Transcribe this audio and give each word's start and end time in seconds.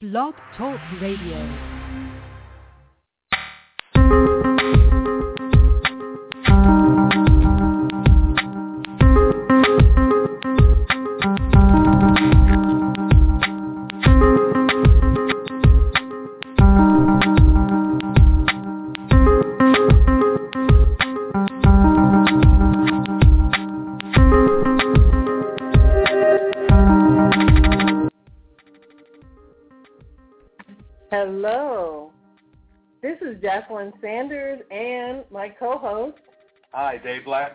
Blog 0.00 0.34
Talk 0.56 0.78
Radio. 1.00 1.77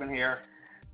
Here. 0.02 0.40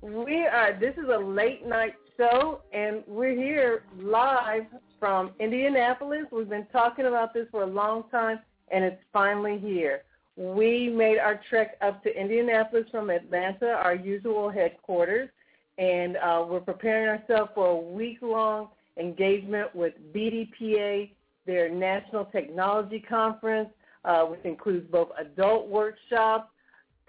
We 0.02 0.46
are. 0.46 0.78
This 0.78 0.94
is 0.98 1.08
a 1.08 1.18
late 1.18 1.66
night 1.66 1.94
show, 2.18 2.60
and 2.74 3.02
we're 3.06 3.34
here 3.34 3.84
live 3.98 4.64
from 4.98 5.30
Indianapolis. 5.40 6.26
We've 6.30 6.50
been 6.50 6.66
talking 6.70 7.06
about 7.06 7.32
this 7.32 7.46
for 7.50 7.62
a 7.62 7.66
long 7.66 8.04
time, 8.10 8.40
and 8.70 8.84
it's 8.84 9.02
finally 9.10 9.58
here. 9.58 10.02
We 10.36 10.90
made 10.90 11.18
our 11.18 11.40
trek 11.48 11.78
up 11.80 12.02
to 12.04 12.14
Indianapolis 12.14 12.84
from 12.90 13.08
Atlanta, 13.08 13.68
our 13.68 13.94
usual 13.94 14.50
headquarters, 14.50 15.30
and 15.78 16.18
uh, 16.18 16.44
we're 16.46 16.60
preparing 16.60 17.08
ourselves 17.08 17.50
for 17.54 17.68
a 17.68 17.76
week-long 17.76 18.68
engagement 18.98 19.74
with 19.74 19.94
BDPA, 20.14 21.10
their 21.46 21.70
National 21.70 22.26
Technology 22.26 23.00
Conference, 23.00 23.70
uh, 24.04 24.24
which 24.24 24.44
includes 24.44 24.86
both 24.90 25.08
adult 25.18 25.68
workshops 25.68 26.50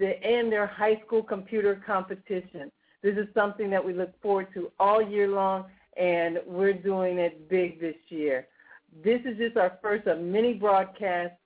the, 0.01 0.21
and 0.25 0.51
their 0.51 0.65
high 0.65 0.99
school 1.05 1.21
computer 1.21 1.81
competition. 1.85 2.71
This 3.03 3.15
is 3.17 3.27
something 3.35 3.69
that 3.69 3.85
we 3.85 3.93
look 3.93 4.19
forward 4.19 4.47
to 4.55 4.71
all 4.79 4.99
year 4.99 5.27
long, 5.27 5.65
and 5.95 6.39
we're 6.47 6.73
doing 6.73 7.19
it 7.19 7.47
big 7.47 7.79
this 7.79 7.95
year. 8.09 8.47
This 9.03 9.21
is 9.25 9.37
just 9.37 9.57
our 9.57 9.77
first 9.79 10.07
of 10.07 10.19
many 10.19 10.55
broadcasts. 10.55 11.37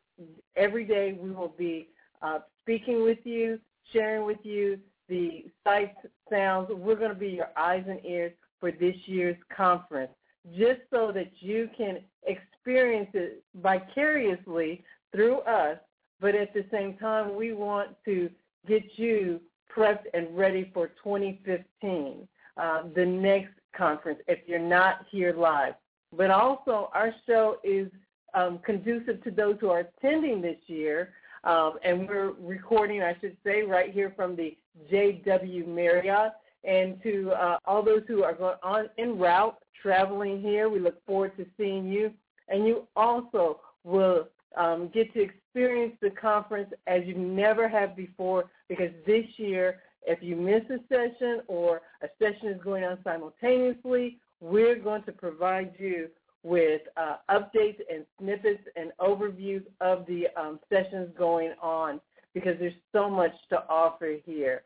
Every 0.56 0.86
day 0.86 1.18
we 1.22 1.32
will 1.32 1.54
be 1.58 1.90
uh, 2.22 2.40
speaking 2.64 3.04
with 3.04 3.20
you, 3.26 3.60
sharing 3.92 4.26
with 4.26 4.40
you 4.44 4.80
the 5.10 5.46
sights, 5.66 5.98
sounds. 6.30 6.70
We're 6.72 6.96
going 6.96 7.10
to 7.10 7.20
be 7.20 7.28
your 7.28 7.50
eyes 7.58 7.84
and 7.90 8.00
ears 8.06 8.32
for 8.62 8.72
this 8.72 8.96
year's 9.06 9.38
conference, 9.56 10.12
just 10.58 10.80
so 10.90 11.12
that 11.14 11.30
you 11.40 11.70
can 11.78 12.00
experience 12.26 13.10
it 13.14 13.44
vicariously 13.62 14.82
through 15.12 15.40
us, 15.40 15.78
but 16.22 16.36
at 16.36 16.54
the 16.54 16.66
same 16.72 16.96
time, 16.96 17.36
we 17.36 17.52
want 17.52 17.90
to 18.06 18.30
get 18.68 18.84
you 18.98 19.42
prepped 19.76 20.06
and 20.14 20.36
ready 20.38 20.72
for 20.74 20.88
2015, 21.04 22.28
uh, 22.58 22.84
the 22.96 23.06
next 23.06 23.54
conference, 23.76 24.20
if 24.28 24.40
you're 24.48 24.60
not 24.60 25.06
here 25.10 25.34
live. 25.34 25.74
But 26.16 26.32
also, 26.32 26.90
our 26.94 27.14
show 27.28 27.58
is 27.64 27.92
um, 28.34 28.60
conducive 28.66 29.24
to 29.24 29.32
those 29.32 29.58
who 29.60 29.70
are 29.70 29.80
attending 29.80 30.42
this 30.42 30.58
year, 30.68 31.14
um, 31.44 31.74
and 31.84 32.08
we're 32.08 32.32
recording, 32.40 33.02
I 33.02 33.16
should 33.22 33.38
say, 33.44 33.64
right 33.64 33.94
here 33.94 34.14
from 34.16 34.36
the 34.36 34.58
JW 34.92 35.68
Marriott. 35.68 36.32
And 36.64 37.02
to 37.04 37.32
uh, 37.32 37.58
all 37.66 37.84
those 37.84 38.02
who 38.08 38.24
are 38.24 38.34
going 38.34 38.58
on 38.64 38.90
en 38.98 39.20
route, 39.20 39.58
traveling 39.80 40.42
here, 40.42 40.68
we 40.68 40.80
look 40.80 41.06
forward 41.06 41.38
to 41.38 41.46
seeing 41.58 41.88
you. 41.88 42.12
And 42.48 42.66
you 42.66 42.88
also 42.96 43.60
will 43.84 44.28
um, 44.58 44.90
get 44.92 45.14
to 45.14 45.28
experience 45.56 45.96
the 46.02 46.10
conference 46.10 46.70
as 46.86 47.04
you 47.06 47.16
never 47.16 47.70
have 47.70 47.96
before 47.96 48.52
because 48.68 48.92
this 49.08 49.24
year, 49.38 49.80
if 50.06 50.22
you 50.22 50.36
miss 50.36 50.62
a 50.70 50.80
session 50.90 51.42
or 51.48 51.82
a 52.04 52.08
session 52.22 52.50
is 52.50 52.62
going 52.62 52.84
on 52.84 52.98
simultaneously, 53.06 54.18
we're 54.42 54.76
going 54.76 55.02
to 55.04 55.14
provide 55.14 55.74
you 55.78 56.10
with 56.44 56.82
uh, 56.98 57.16
updates 57.32 57.80
and 57.90 58.06
snippets 58.20 58.64
and 58.76 58.92
overviews 59.00 59.64
of 59.80 60.06
the 60.08 60.26
um, 60.36 60.60
sessions 60.70 61.10
going 61.18 61.54
on 61.62 62.02
because 62.34 62.58
there's 62.60 62.74
so 62.92 63.10
much 63.10 63.32
to 63.50 63.64
offer 63.70 64.18
here. 64.26 64.62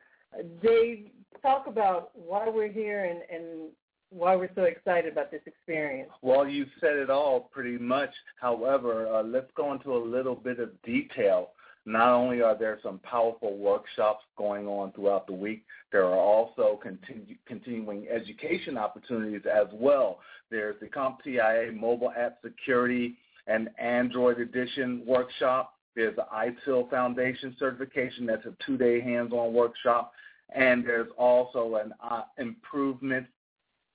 Dave, 0.64 1.12
talk 1.44 1.68
about 1.68 2.10
why 2.16 2.50
we're 2.50 2.72
here 2.72 3.06
and, 3.06 3.22
and 3.32 3.70
why 4.12 4.36
we're 4.36 4.50
so 4.56 4.64
excited 4.64 5.12
about 5.12 5.32
this 5.32 5.42
experience. 5.46 6.10
Well, 6.22 6.48
you've 6.48 6.70
said 6.80 6.96
it 6.96 7.10
all 7.10 7.50
pretty 7.52 7.78
much. 7.78 8.10
However, 8.40 9.08
uh, 9.08 9.24
let's 9.24 9.52
go 9.56 9.72
into 9.74 9.96
a 9.96 10.02
little 10.04 10.36
bit 10.36 10.60
of 10.60 10.70
detail. 10.84 11.52
Not 11.86 12.10
only 12.10 12.42
are 12.42 12.58
there 12.58 12.80
some 12.84 13.00
powerful 13.00 13.58
workshops 13.58 14.24
going 14.38 14.68
on 14.68 14.92
throughout 14.92 15.28
the 15.28 15.34
week, 15.34 15.64
there 15.92 16.06
are 16.06 16.18
also 16.18 16.80
continu- 16.86 17.38
continuing 17.46 18.08
education 18.10 18.78
opportunities 18.78 19.42
as 19.52 19.68
well. 19.74 20.20
There's 20.52 20.76
the 20.80 20.88
CompTIA 20.88 21.76
Mobile 21.76 22.12
App 22.16 22.38
Security 22.44 23.16
and 23.48 23.70
Android 23.80 24.40
Edition 24.40 25.04
workshop. 25.06 25.76
There's 25.96 26.16
the 26.16 26.28
ITIL 26.34 26.90
Foundation 26.90 27.56
certification. 27.58 28.26
That's 28.26 28.46
a 28.46 28.54
two-day 28.66 29.02
hands-on 29.02 29.54
workshop. 29.54 30.14
And 30.56 30.86
there's 30.86 31.10
also 31.18 31.76
an 31.84 31.94
uh, 32.04 32.24
improvement 32.38 33.28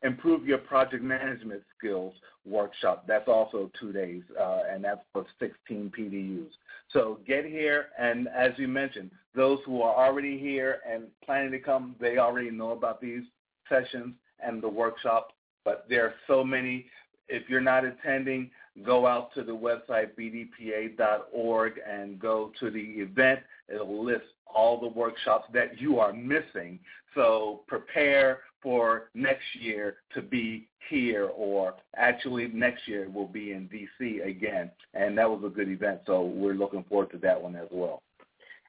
improve 0.05 0.47
your 0.47 0.59
project 0.59 1.03
management 1.03 1.63
skills 1.77 2.15
workshop. 2.47 3.05
That's 3.09 3.27
also 3.27 3.71
two 3.81 3.93
days, 3.93 4.23
uh, 4.39 4.61
and 4.71 4.85
that's 4.85 5.01
for 5.13 5.27
16 5.41 5.93
PDUs. 5.99 6.51
So 6.93 7.19
get 7.27 7.45
here, 7.45 7.87
and 7.99 8.29
as 8.29 8.53
you 8.57 8.69
mentioned, 8.69 9.11
those 9.35 9.59
who 9.65 9.83
are 9.83 10.07
already 10.07 10.39
here 10.39 10.81
and 10.89 11.05
planning 11.25 11.51
to 11.53 11.59
come, 11.59 11.97
they 12.01 12.19
already 12.19 12.51
know 12.51 12.71
about 12.73 13.01
these 13.01 13.23
sessions 13.69 14.15
and 14.45 14.63
the 14.63 14.69
workshop, 14.69 15.33
but 15.65 15.87
there 15.89 16.05
are 16.05 16.15
so 16.27 16.45
many. 16.45 16.87
If 17.29 17.49
you're 17.49 17.63
not 17.63 17.85
attending, 17.87 18.51
go 18.85 19.07
out 19.07 19.35
to 19.35 19.43
the 19.43 19.53
website 19.53 20.11
bdpa.org 20.19 21.73
and 21.89 22.19
go 22.19 22.53
to 22.61 22.71
the 22.71 22.81
event. 22.81 23.41
It'll 23.69 24.05
list 24.05 24.27
all 24.55 24.79
the 24.79 24.89
workshops 24.89 25.47
that 25.55 25.81
you 25.81 25.99
are 25.99 26.13
missing. 26.13 26.79
So 27.15 27.63
prepare 27.67 28.41
for 28.65 29.11
next 29.15 29.45
year 29.61 29.99
to 30.15 30.23
be 30.23 30.67
here 30.89 31.27
or 31.37 31.75
actually 31.97 32.49
next 32.49 32.89
year 32.89 33.09
will 33.09 33.29
be 33.29 33.53
in 33.53 33.69
DC 33.69 34.27
again. 34.27 34.71
And 34.95 35.17
that 35.19 35.31
was 35.31 35.43
a 35.45 35.49
good 35.51 35.69
event. 35.69 36.01
So 36.07 36.23
we're 36.23 36.55
looking 36.55 36.83
forward 36.89 37.13
to 37.13 37.19
that 37.19 37.41
one 37.41 37.55
as 37.55 37.69
well. 37.71 38.03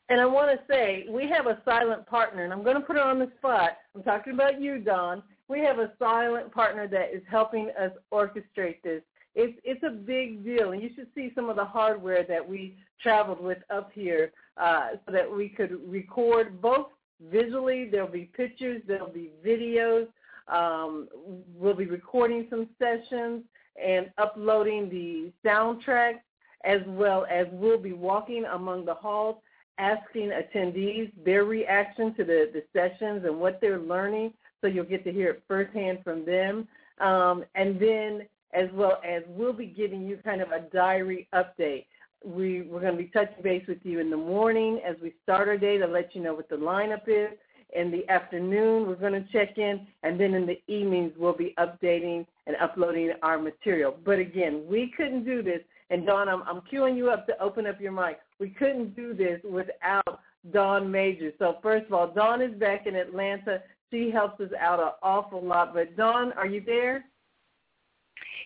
And 0.10 0.22
I 0.22 0.26
want 0.26 0.52
to 0.52 0.64
say 0.72 1.06
we 1.10 1.28
have 1.30 1.48
a 1.48 1.60
silent 1.66 2.06
partner, 2.06 2.44
and 2.44 2.54
I'm 2.54 2.64
going 2.64 2.76
to 2.76 2.82
put 2.82 2.96
it 2.96 3.02
on 3.02 3.18
the 3.18 3.32
spot. 3.38 3.78
I'm 3.96 4.04
talking 4.04 4.34
about 4.34 4.62
you, 4.62 4.78
Dawn. 4.78 5.24
We 5.48 5.62
have 5.62 5.80
a 5.80 5.94
silent 5.98 6.52
partner 6.52 6.88
that 6.88 7.10
is 7.12 7.24
helping 7.28 7.72
us 7.80 7.92
orchestrate 8.14 8.84
this. 8.84 9.02
It's 9.34 9.58
it's 9.64 9.84
a 9.84 9.90
big 9.90 10.46
deal, 10.46 10.74
and 10.74 10.82
you 10.82 10.92
should 10.96 11.08
see 11.16 11.32
some 11.34 11.50
of 11.50 11.56
the 11.56 11.66
hardware 11.66 12.24
that 12.30 12.48
we 12.48 12.78
traveled 13.02 13.42
with 13.44 13.58
up 13.72 13.92
here, 13.94 14.32
uh, 14.58 14.90
so 15.06 15.12
that 15.12 15.30
we 15.30 15.50
could 15.50 15.80
record 15.88 16.62
both 16.62 16.88
visually. 17.22 17.90
There'll 17.90 18.08
be 18.08 18.30
pictures. 18.36 18.82
There'll 18.88 19.10
be 19.10 19.32
videos. 19.46 20.08
Um, 20.48 21.08
we'll 21.56 21.76
be 21.76 21.86
recording 21.86 22.48
some 22.50 22.70
sessions 22.78 23.44
and 23.84 24.12
uploading 24.18 24.90
the 24.90 25.32
soundtracks, 25.48 26.22
as 26.64 26.82
well 26.88 27.26
as 27.30 27.48
we'll 27.52 27.80
be 27.80 27.94
walking 27.94 28.46
among 28.46 28.86
the 28.86 28.94
halls, 28.94 29.38
asking 29.78 30.32
attendees 30.32 31.12
their 31.24 31.46
reaction 31.46 32.14
to 32.16 32.24
the, 32.24 32.50
the 32.54 32.64
sessions 32.74 33.26
and 33.26 33.40
what 33.40 33.60
they're 33.60 33.80
learning. 33.80 34.34
So 34.62 34.68
you'll 34.68 34.86
get 34.86 35.04
to 35.04 35.12
hear 35.12 35.32
it 35.32 35.44
firsthand 35.48 36.00
from 36.04 36.26
them. 36.26 36.68
Um, 37.00 37.44
and 37.56 37.80
then 37.80 38.28
as 38.54 38.70
well 38.74 39.02
as 39.06 39.24
we'll 39.28 39.54
be 39.54 39.66
giving 39.66 40.08
you 40.08 40.18
kind 40.24 40.42
of 40.42 40.52
a 40.52 40.62
diary 40.74 41.28
update 41.34 41.86
we, 42.26 42.64
we're 42.64 42.82
going 42.82 42.98
to 42.98 43.04
be 43.04 43.10
touching 43.10 43.44
base 43.44 43.64
with 43.68 43.80
you 43.84 44.00
in 44.00 44.10
the 44.10 44.18
morning 44.18 44.82
as 44.86 44.96
we 45.02 45.14
start 45.24 45.48
our 45.48 45.58
day 45.58 45.78
to 45.78 45.86
let 45.86 46.16
you 46.16 46.22
know 46.22 46.34
what 46.34 46.50
the 46.50 46.56
lineup 46.56 47.04
is. 47.08 47.38
In 47.76 47.92
the 47.92 48.08
afternoon, 48.10 48.88
we're 48.88 48.96
going 48.96 49.14
to 49.14 49.26
check 49.32 49.58
in, 49.58 49.86
and 50.04 50.20
then 50.20 50.34
in 50.34 50.46
the 50.46 50.62
evenings, 50.68 51.12
we'll 51.18 51.36
be 51.36 51.54
updating 51.60 52.26
and 52.48 52.56
uploading 52.62 53.12
our 53.22 53.38
material. 53.38 53.96
But 54.06 54.20
again, 54.20 54.64
we 54.68 54.94
couldn't 54.96 55.26
do 55.26 55.44
this, 55.44 55.60
and 55.90 56.06
Dawn, 56.06 56.30
I'm, 56.30 56.42
I'm 56.44 56.62
queuing 56.72 56.96
you 56.96 57.10
up 57.10 57.28
to 57.28 57.42
open 57.42 57.68
up 57.68 57.82
your 57.82 57.92
mic. 57.92 58.20
We 58.40 58.50
couldn't 58.50 58.96
do 58.96 59.14
this 59.14 59.42
without 59.44 60.22
Dawn 60.52 60.90
Major. 60.90 61.32
So 61.38 61.58
first 61.62 61.88
of 61.88 61.94
all, 61.94 62.08
Dawn 62.08 62.42
is 62.42 62.54
back 62.60 62.88
in 62.88 62.96
Atlanta. 62.96 63.62
She 63.92 64.10
helps 64.10 64.40
us 64.40 64.52
out 64.60 64.80
an 64.80 64.92
awful 65.04 65.44
lot. 65.44 65.74
But 65.74 65.98
Dawn, 65.98 66.34
are 66.34 66.48
you 66.48 66.64
there? 66.66 67.06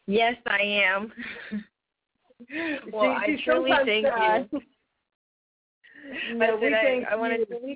Yes, 0.08 0.36
I 0.48 0.62
am. 0.62 1.12
well, 2.94 3.20
she, 3.26 3.34
I 3.34 3.42
truly 3.44 3.72
thank 3.86 4.06
you. 4.06 4.60
no, 6.36 6.58
we 6.62 6.74
I, 6.74 6.82
thank 6.84 7.08
I 7.08 7.16
want 7.16 7.34
you. 7.34 7.46
to 7.46 7.76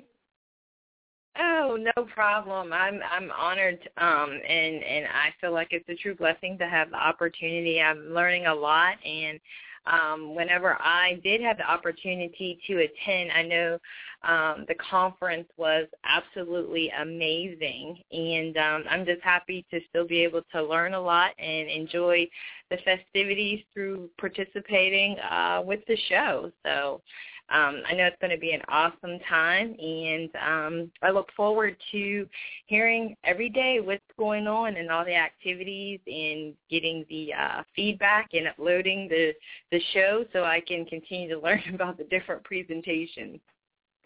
Oh, 1.36 1.76
no 1.96 2.04
problem. 2.04 2.72
I'm 2.72 3.00
I'm 3.10 3.30
honored 3.32 3.80
um 3.98 4.30
and 4.48 4.84
and 4.84 5.06
I 5.06 5.34
feel 5.40 5.52
like 5.52 5.68
it's 5.72 5.88
a 5.88 5.94
true 5.96 6.14
blessing 6.14 6.56
to 6.58 6.68
have 6.68 6.90
the 6.90 6.96
opportunity. 6.96 7.80
I'm 7.80 8.14
learning 8.14 8.46
a 8.46 8.54
lot 8.54 8.94
and 9.04 9.40
um, 9.86 10.34
whenever 10.34 10.76
I 10.80 11.20
did 11.22 11.40
have 11.42 11.58
the 11.58 11.70
opportunity 11.70 12.58
to 12.66 12.78
attend, 12.78 13.32
I 13.32 13.42
know 13.42 13.78
um, 14.22 14.64
the 14.68 14.74
conference 14.76 15.48
was 15.56 15.86
absolutely 16.04 16.90
amazing, 16.98 17.98
and 18.10 18.56
um, 18.56 18.84
I'm 18.88 19.04
just 19.04 19.22
happy 19.22 19.66
to 19.70 19.80
still 19.90 20.06
be 20.06 20.22
able 20.22 20.42
to 20.52 20.62
learn 20.62 20.94
a 20.94 21.00
lot 21.00 21.32
and 21.38 21.68
enjoy 21.68 22.26
the 22.70 22.78
festivities 22.78 23.62
through 23.74 24.08
participating 24.18 25.18
uh, 25.18 25.62
with 25.64 25.80
the 25.86 25.96
show. 26.08 26.50
So 26.64 27.02
um, 27.50 27.82
I 27.86 27.94
know 27.94 28.06
it's 28.06 28.16
going 28.20 28.30
to 28.30 28.38
be 28.38 28.52
an 28.52 28.62
awesome 28.68 29.18
time, 29.28 29.76
and 29.78 30.30
um, 30.36 30.90
I 31.02 31.10
look 31.10 31.28
forward 31.36 31.76
to 31.92 32.26
hearing 32.66 33.14
every 33.22 33.50
day 33.50 33.80
what's 33.80 34.02
going 34.18 34.46
on 34.46 34.76
and 34.76 34.90
all 34.90 35.04
the 35.04 35.14
activities 35.14 36.00
and 36.06 36.54
getting 36.70 37.04
the 37.10 37.34
uh, 37.34 37.62
feedback 37.76 38.30
and 38.32 38.48
uploading 38.48 39.08
the 39.08 39.34
the 39.70 39.80
show 39.92 40.24
so 40.32 40.44
I 40.44 40.60
can 40.66 40.86
continue 40.86 41.28
to 41.28 41.40
learn 41.44 41.62
about 41.74 41.98
the 41.98 42.04
different 42.04 42.42
presentations. 42.44 43.40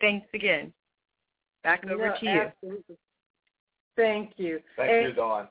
Thanks 0.01 0.27
again. 0.35 0.73
Back 1.63 1.85
over 1.89 2.09
no, 2.09 2.15
to 2.19 2.27
you. 2.27 2.41
Absolutely. 2.41 2.97
Thank 3.97 4.33
you. 4.37 4.61
Thank 4.77 4.91
and, 4.91 5.09
you, 5.09 5.13
Dawn. 5.15 5.49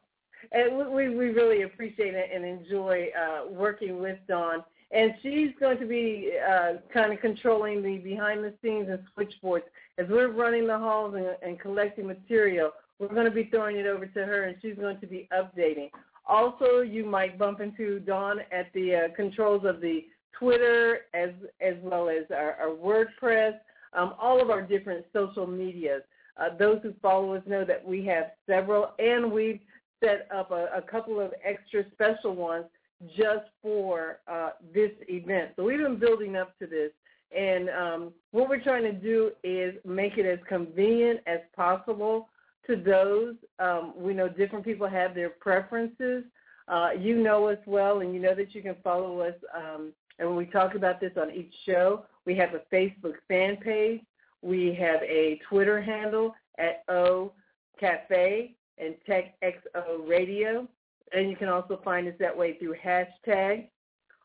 And 0.52 0.78
we, 0.94 1.10
we 1.10 1.28
really 1.28 1.64
appreciate 1.64 2.14
it 2.14 2.30
and 2.34 2.46
enjoy 2.46 3.08
uh, 3.18 3.50
working 3.50 4.00
with 4.00 4.18
Dawn 4.28 4.64
and 4.92 5.14
she's 5.22 5.52
going 5.60 5.78
to 5.80 5.86
be 5.86 6.32
uh, 6.50 6.74
kind 6.94 7.12
of 7.12 7.20
controlling 7.20 7.84
the 7.84 7.98
behind 7.98 8.44
the 8.44 8.54
scenes 8.62 8.88
and 8.90 9.00
switchboards 9.14 9.66
as 9.98 10.08
we're 10.10 10.32
running 10.32 10.68
the 10.68 10.78
halls 10.78 11.16
and, 11.16 11.36
and 11.42 11.60
collecting 11.60 12.08
material. 12.08 12.72
We're 13.00 13.10
going 13.10 13.26
to 13.26 13.32
be 13.32 13.46
throwing 13.46 13.76
it 13.78 13.86
over 13.86 14.06
to 14.06 14.26
her, 14.26 14.44
and 14.44 14.56
she's 14.62 14.76
going 14.76 15.00
to 15.00 15.08
be 15.08 15.28
updating. 15.32 15.90
Also, 16.26 16.82
you 16.82 17.06
might 17.06 17.38
bump 17.38 17.60
into 17.62 18.00
Dawn 18.00 18.40
at 18.52 18.72
the 18.74 18.96
uh, 18.96 19.16
controls 19.16 19.66
of 19.66 19.82
the 19.82 20.06
Twitter 20.38 21.02
as 21.14 21.30
as 21.62 21.76
well 21.82 22.10
as 22.10 22.26
our, 22.32 22.54
our 22.54 22.76
WordPress, 22.76 23.54
um, 23.94 24.14
all 24.20 24.42
of 24.42 24.50
our 24.50 24.62
different 24.62 25.06
social 25.14 25.48
medias. 25.48 26.02
Uh, 26.38 26.50
those 26.58 26.80
who 26.84 26.94
follow 27.02 27.34
us 27.34 27.42
know 27.48 27.66
that 27.66 27.84
we 27.86 28.06
have 28.06 28.32
several, 28.46 28.92
and 29.00 29.32
we've 29.32 29.60
set 30.04 30.28
up 30.34 30.52
a, 30.52 30.68
a 30.76 30.82
couple 30.82 31.20
of 31.20 31.34
extra 31.44 31.84
special 31.94 32.36
ones 32.36 32.66
just 33.16 33.46
for 33.62 34.20
uh, 34.28 34.52
this 34.74 34.92
event. 35.08 35.52
So 35.56 35.64
we've 35.64 35.80
been 35.80 36.00
building 36.00 36.36
up 36.36 36.58
to 36.60 36.68
this. 36.68 36.92
And 37.36 37.70
um, 37.70 38.14
what 38.32 38.50
we're 38.50 38.62
trying 38.62 38.84
to 38.84 38.94
do 38.94 39.32
is 39.44 39.76
make 39.86 40.18
it 40.18 40.26
as 40.26 40.40
convenient 40.48 41.20
as 41.28 41.40
possible 41.56 42.30
to 42.66 42.76
those. 42.76 43.36
Um, 43.60 43.94
we 43.98 44.14
know 44.14 44.30
different 44.30 44.64
people 44.64 44.88
have 44.88 45.14
their 45.14 45.30
preferences. 45.30 46.24
Uh, 46.68 46.90
you 46.98 47.22
know 47.22 47.48
us 47.48 47.58
well, 47.66 48.02
and 48.02 48.14
you 48.14 48.20
know 48.20 48.36
that 48.36 48.54
you 48.54 48.62
can 48.62 48.76
follow 48.84 49.22
us. 49.22 49.36
Um, 49.56 49.94
and 50.20 50.28
when 50.28 50.38
we 50.38 50.46
talk 50.46 50.76
about 50.76 51.00
this 51.00 51.14
on 51.18 51.32
each 51.32 51.54
show, 51.66 52.06
we 52.26 52.36
have 52.36 52.50
a 52.54 52.76
Facebook 52.76 53.16
fan 53.28 53.58
page. 53.58 54.02
We 54.42 54.78
have 54.80 55.02
a 55.02 55.40
Twitter 55.50 55.82
handle 55.82 56.36
at 56.58 56.84
O 56.90 57.32
Cafe 57.80 58.56
and 58.78 58.96
TechXO 59.08 60.08
Radio 60.08 60.68
and 61.14 61.30
you 61.30 61.36
can 61.36 61.48
also 61.48 61.80
find 61.84 62.08
us 62.08 62.14
that 62.20 62.36
way 62.36 62.58
through 62.58 62.76
hashtag. 62.84 63.70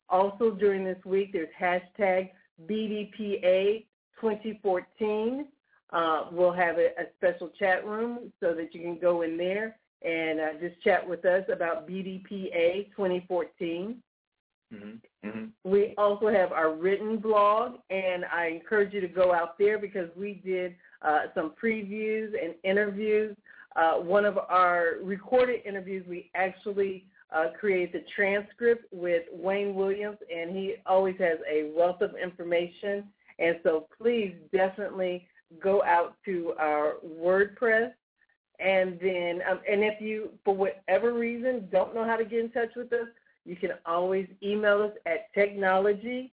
Also 0.08 0.50
during 0.50 0.84
this 0.84 1.02
week, 1.04 1.32
there's 1.32 1.48
hashtag 1.58 2.30
BDPA 2.68 3.86
2014. 4.20 5.46
Uh, 5.92 6.24
we'll 6.30 6.52
have 6.52 6.78
a, 6.78 6.86
a, 6.98 7.04
special 7.16 7.50
chat 7.58 7.84
room 7.86 8.32
so 8.40 8.54
that 8.54 8.74
you 8.74 8.80
can 8.80 8.98
go 8.98 9.22
in 9.22 9.36
there 9.36 9.76
and 10.02 10.40
uh, 10.40 10.52
just 10.58 10.80
chat 10.82 11.06
with 11.06 11.24
us 11.26 11.44
about 11.52 11.86
BDPA 11.86 12.90
2014. 12.96 14.02
Mm-hmm. 14.72 15.28
Mm-hmm. 15.28 15.70
We 15.70 15.94
also 15.98 16.28
have 16.28 16.52
our 16.52 16.72
written 16.74 17.18
blog, 17.18 17.74
and 17.90 18.24
I 18.24 18.46
encourage 18.46 18.94
you 18.94 19.02
to 19.02 19.08
go 19.08 19.34
out 19.34 19.58
there 19.58 19.78
because 19.78 20.08
we 20.16 20.40
did 20.44 20.74
uh, 21.02 21.24
some 21.34 21.52
previews 21.62 22.32
and 22.42 22.54
interviews 22.64 23.36
uh, 23.76 23.94
one 23.94 24.24
of 24.24 24.38
our 24.38 24.94
recorded 25.02 25.60
interviews, 25.64 26.04
we 26.08 26.30
actually 26.34 27.06
uh, 27.34 27.46
created 27.58 27.92
the 27.92 28.04
transcript 28.14 28.84
with 28.92 29.22
Wayne 29.32 29.74
Williams, 29.74 30.18
and 30.34 30.50
he 30.50 30.74
always 30.86 31.16
has 31.18 31.38
a 31.50 31.72
wealth 31.76 32.00
of 32.02 32.14
information. 32.22 33.04
And 33.38 33.58
so 33.62 33.86
please 34.00 34.34
definitely 34.52 35.26
go 35.62 35.82
out 35.84 36.16
to 36.26 36.52
our 36.58 36.94
WordPress. 37.04 37.92
And 38.60 38.98
then, 39.00 39.40
um, 39.50 39.60
and 39.68 39.82
if 39.82 40.00
you, 40.00 40.30
for 40.44 40.54
whatever 40.54 41.12
reason, 41.14 41.68
don't 41.72 41.94
know 41.94 42.04
how 42.04 42.16
to 42.16 42.24
get 42.24 42.40
in 42.40 42.50
touch 42.50 42.70
with 42.76 42.92
us, 42.92 43.08
you 43.44 43.56
can 43.56 43.70
always 43.86 44.28
email 44.42 44.82
us 44.82 44.92
at 45.06 45.34
technologyexpresso 45.34 46.30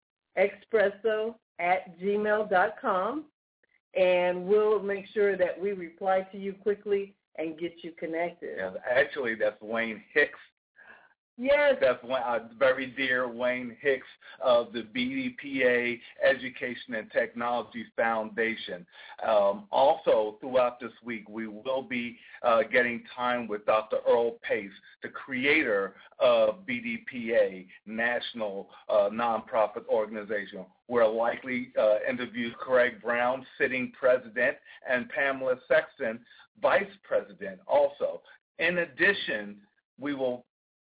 at 1.60 2.00
gmail.com 2.00 3.26
and 3.96 4.46
we'll 4.46 4.82
make 4.82 5.08
sure 5.14 5.36
that 5.36 5.60
we 5.60 5.72
reply 5.72 6.22
to 6.32 6.38
you 6.38 6.54
quickly 6.54 7.16
and 7.38 7.58
get 7.58 7.74
you 7.82 7.92
connected. 7.98 8.56
Yeah, 8.58 8.72
actually, 8.90 9.36
that's 9.36 9.62
Wayne 9.62 10.02
Hicks. 10.14 10.40
Yes. 11.42 11.76
That's 11.80 12.04
uh, 12.04 12.40
very 12.58 12.88
dear 12.88 13.30
Wayne 13.30 13.78
Hicks 13.80 14.06
of 14.44 14.74
the 14.74 14.82
BDPA 14.94 15.98
Education 16.22 16.96
and 16.96 17.10
Technology 17.12 17.86
Foundation. 17.96 18.86
Um, 19.26 19.64
also, 19.72 20.36
throughout 20.42 20.82
this 20.82 20.92
week, 21.02 21.30
we 21.30 21.48
will 21.48 21.82
be 21.82 22.18
uh, 22.44 22.64
getting 22.70 23.04
time 23.16 23.48
with 23.48 23.66
Dr. 23.66 24.00
Earl 24.06 24.32
Pace, 24.42 24.70
the 25.02 25.08
creator 25.08 25.96
of 26.20 26.66
BDPA, 26.68 27.68
National 27.86 28.68
uh, 28.90 29.10
Nonprofit 29.10 29.88
Organization. 29.88 30.66
We're 30.90 31.08
likely 31.08 31.70
uh, 31.80 32.00
interview 32.10 32.52
Craig 32.54 33.02
Brown, 33.02 33.46
sitting 33.58 33.94
president, 33.98 34.58
and 34.90 35.08
Pamela 35.08 35.56
Sexton, 35.70 36.20
vice 36.62 36.86
president 37.04 37.60
also. 37.68 38.22
In 38.60 38.78
addition, 38.80 39.58
we 40.00 40.14
will 40.14 40.46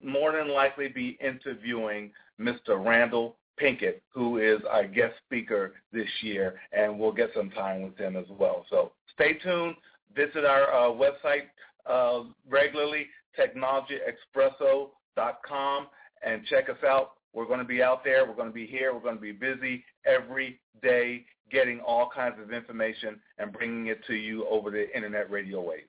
more 0.02 0.32
than 0.32 0.48
likely 0.48 0.88
be 0.88 1.18
interviewing 1.20 2.10
Mr. 2.40 2.82
Randall 2.84 3.36
Pinkett, 3.60 4.00
who 4.08 4.38
is 4.38 4.60
our 4.70 4.86
guest 4.86 5.14
speaker 5.26 5.74
this 5.92 6.08
year, 6.22 6.58
and 6.72 6.98
we'll 6.98 7.12
get 7.12 7.30
some 7.34 7.50
time 7.50 7.82
with 7.82 7.98
him 7.98 8.16
as 8.16 8.24
well. 8.30 8.64
So 8.70 8.92
stay 9.14 9.34
tuned. 9.34 9.76
Visit 10.16 10.44
our 10.44 10.72
uh, 10.72 10.90
website 10.90 11.50
uh, 11.86 12.22
regularly, 12.48 13.06
technologyexpresso.com, 13.38 15.86
and 16.26 16.44
check 16.46 16.68
us 16.68 16.82
out. 16.86 17.12
We're 17.32 17.46
going 17.46 17.60
to 17.60 17.64
be 17.64 17.82
out 17.82 18.04
there. 18.04 18.26
We're 18.26 18.34
going 18.34 18.48
to 18.48 18.54
be 18.54 18.66
here. 18.66 18.92
We're 18.92 19.00
going 19.00 19.16
to 19.16 19.20
be 19.20 19.32
busy 19.32 19.84
every 20.06 20.60
day 20.82 21.24
getting 21.50 21.80
all 21.80 22.08
kinds 22.14 22.36
of 22.40 22.52
information 22.52 23.20
and 23.38 23.52
bringing 23.52 23.86
it 23.86 24.04
to 24.06 24.14
you 24.14 24.46
over 24.48 24.70
the 24.70 24.94
internet 24.94 25.30
radio 25.30 25.60
waves. 25.60 25.88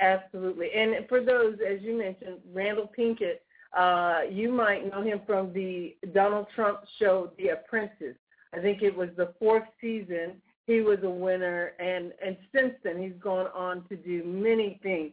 Absolutely. 0.00 0.68
And 0.74 1.06
for 1.08 1.22
those, 1.22 1.56
as 1.66 1.80
you 1.82 1.96
mentioned, 1.98 2.38
Randall 2.52 2.90
Pinkett, 2.98 3.40
uh, 3.76 4.22
you 4.30 4.52
might 4.52 4.90
know 4.90 5.02
him 5.02 5.20
from 5.26 5.52
the 5.52 5.96
Donald 6.14 6.46
Trump 6.54 6.80
show, 6.98 7.32
The 7.38 7.48
Apprentice. 7.48 8.16
I 8.54 8.60
think 8.60 8.82
it 8.82 8.94
was 8.94 9.08
the 9.16 9.32
fourth 9.38 9.64
season. 9.80 10.40
He 10.66 10.80
was 10.80 10.98
a 11.02 11.10
winner, 11.10 11.72
and, 11.78 12.12
and 12.24 12.36
since 12.54 12.74
then 12.82 13.00
he's 13.00 13.18
gone 13.20 13.46
on 13.54 13.84
to 13.88 13.96
do 13.96 14.24
many 14.24 14.80
things. 14.82 15.12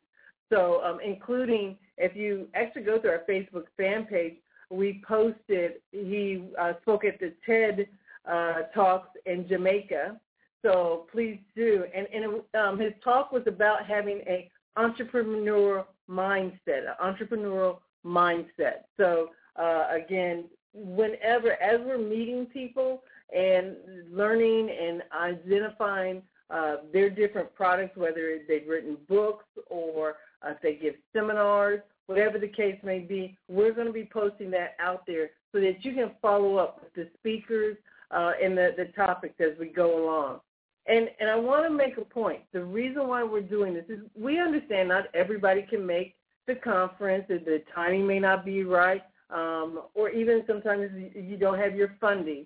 So 0.51 0.81
um, 0.83 0.99
including, 1.03 1.77
if 1.97 2.15
you 2.15 2.47
actually 2.53 2.83
go 2.83 2.97
to 2.99 3.07
our 3.09 3.21
Facebook 3.29 3.65
fan 3.77 4.05
page, 4.05 4.35
we 4.69 5.01
posted, 5.07 5.73
he 5.91 6.45
uh, 6.59 6.73
spoke 6.81 7.05
at 7.05 7.19
the 7.19 7.33
TED 7.45 7.87
uh, 8.29 8.63
talks 8.73 9.09
in 9.25 9.47
Jamaica. 9.47 10.19
So 10.61 11.05
please 11.11 11.39
do. 11.55 11.85
And, 11.93 12.07
and 12.13 12.41
um, 12.55 12.79
his 12.79 12.93
talk 13.03 13.31
was 13.31 13.43
about 13.47 13.85
having 13.85 14.21
a 14.27 14.49
entrepreneurial 14.77 15.85
mindset, 16.09 16.87
an 16.87 16.95
entrepreneurial 17.01 17.79
mindset. 18.05 18.85
So 18.97 19.29
uh, 19.57 19.87
again, 19.91 20.45
whenever, 20.73 21.51
as 21.61 21.79
we're 21.85 21.97
meeting 21.97 22.45
people 22.47 23.03
and 23.35 23.75
learning 24.11 24.69
and 24.69 25.03
identifying 25.17 26.21
uh, 26.49 26.77
their 26.91 27.09
different 27.09 27.53
products, 27.55 27.97
whether 27.97 28.39
they've 28.47 28.67
written 28.67 28.97
books 29.07 29.45
or 29.69 30.15
uh, 30.45 30.51
if 30.51 30.61
they 30.61 30.75
give 30.75 30.95
seminars, 31.11 31.81
whatever 32.07 32.37
the 32.37 32.47
case 32.47 32.77
may 32.83 32.99
be, 32.99 33.37
we're 33.47 33.73
going 33.73 33.87
to 33.87 33.93
be 33.93 34.09
posting 34.11 34.51
that 34.51 34.75
out 34.79 35.03
there 35.05 35.31
so 35.51 35.59
that 35.59 35.83
you 35.83 35.93
can 35.93 36.11
follow 36.21 36.57
up 36.57 36.81
with 36.81 36.93
the 36.93 37.09
speakers 37.19 37.77
uh, 38.11 38.31
and 38.43 38.57
the, 38.57 38.71
the 38.77 38.85
topics 38.95 39.35
as 39.39 39.57
we 39.59 39.67
go 39.67 40.03
along. 40.03 40.39
And 40.85 41.07
and 41.19 41.29
I 41.29 41.35
want 41.37 41.65
to 41.65 41.69
make 41.69 41.97
a 41.97 42.03
point. 42.03 42.41
The 42.51 42.63
reason 42.63 43.07
why 43.07 43.23
we're 43.23 43.41
doing 43.41 43.73
this 43.73 43.85
is 43.87 43.99
we 44.19 44.39
understand 44.39 44.89
not 44.89 45.05
everybody 45.13 45.61
can 45.61 45.85
make 45.85 46.15
the 46.45 46.55
conference, 46.55 47.23
the 47.29 47.63
timing 47.73 48.05
may 48.05 48.19
not 48.19 48.43
be 48.43 48.65
right, 48.65 49.01
um, 49.29 49.83
or 49.95 50.09
even 50.09 50.43
sometimes 50.45 50.91
you 51.15 51.37
don't 51.37 51.57
have 51.57 51.73
your 51.73 51.95
funding. 52.01 52.45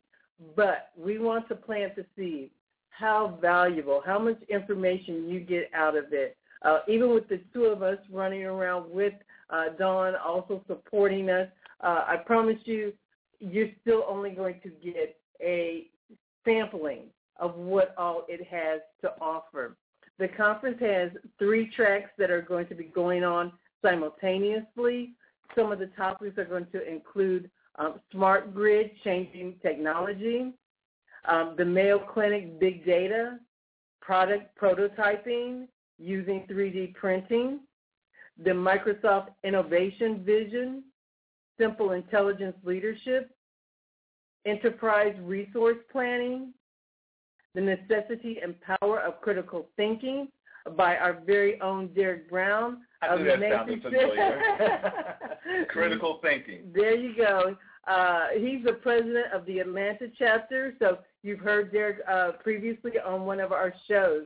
But 0.55 0.91
we 0.95 1.17
want 1.17 1.47
to 1.49 1.55
plant 1.55 1.95
the 1.95 2.05
seed. 2.15 2.51
how 2.91 3.37
valuable, 3.41 4.01
how 4.05 4.19
much 4.19 4.39
information 4.49 5.27
you 5.29 5.39
get 5.39 5.69
out 5.73 5.95
of 5.95 6.05
it. 6.11 6.35
Uh, 6.63 6.79
even 6.87 7.13
with 7.13 7.27
the 7.29 7.39
two 7.53 7.65
of 7.65 7.83
us 7.83 7.97
running 8.11 8.43
around 8.43 8.91
with 8.91 9.13
uh, 9.49 9.69
Dawn 9.77 10.15
also 10.15 10.63
supporting 10.67 11.29
us, 11.29 11.47
uh, 11.81 12.03
I 12.07 12.17
promise 12.25 12.57
you, 12.65 12.93
you're 13.39 13.69
still 13.81 14.03
only 14.07 14.31
going 14.31 14.59
to 14.63 14.69
get 14.69 15.17
a 15.41 15.87
sampling 16.45 17.03
of 17.39 17.55
what 17.55 17.93
all 17.97 18.25
it 18.27 18.45
has 18.47 18.81
to 19.01 19.11
offer. 19.21 19.77
The 20.17 20.27
conference 20.29 20.79
has 20.81 21.11
three 21.37 21.69
tracks 21.75 22.09
that 22.17 22.31
are 22.31 22.41
going 22.41 22.67
to 22.67 22.75
be 22.75 22.85
going 22.85 23.23
on 23.23 23.51
simultaneously. 23.83 25.13
Some 25.55 25.71
of 25.71 25.79
the 25.79 25.87
topics 25.87 26.37
are 26.37 26.45
going 26.45 26.65
to 26.71 26.89
include 26.89 27.51
um, 27.77 27.99
smart 28.11 28.55
grid, 28.55 28.91
changing 29.03 29.55
technology, 29.61 30.53
um, 31.25 31.53
the 31.57 31.65
Mayo 31.65 31.99
Clinic 31.99 32.59
big 32.59 32.85
data, 32.85 33.37
product 34.01 34.57
prototyping 34.59 35.67
using 35.99 36.47
3D 36.49 36.95
printing, 36.95 37.59
the 38.43 38.51
Microsoft 38.51 39.29
Innovation 39.43 40.23
Vision, 40.23 40.83
Simple 41.59 41.91
Intelligence 41.91 42.55
Leadership, 42.63 43.31
Enterprise 44.45 45.15
Resource 45.21 45.77
Planning, 45.91 46.53
The 47.55 47.61
Necessity 47.61 48.37
and 48.41 48.55
Power 48.61 48.99
of 48.99 49.21
Critical 49.21 49.67
Thinking 49.75 50.27
by 50.75 50.97
our 50.97 51.21
very 51.25 51.59
own 51.61 51.87
Derek 51.93 52.29
Brown. 52.29 52.81
I 53.01 53.15
knew 53.15 53.25
that 53.25 53.39
sounded 53.51 53.81
familiar. 53.81 55.03
Critical 55.69 56.19
thinking. 56.21 56.71
There 56.73 56.95
you 56.95 57.15
go. 57.15 57.55
Uh, 57.87 58.27
he's 58.37 58.63
the 58.65 58.73
president 58.73 59.27
of 59.33 59.45
the 59.45 59.59
Atlanta 59.59 60.07
chapter, 60.17 60.75
so 60.79 60.99
you've 61.23 61.39
heard 61.39 61.71
Derek 61.71 61.99
uh, 62.09 62.33
previously 62.43 62.93
on 62.99 63.25
one 63.25 63.39
of 63.39 63.51
our 63.51 63.73
shows. 63.87 64.25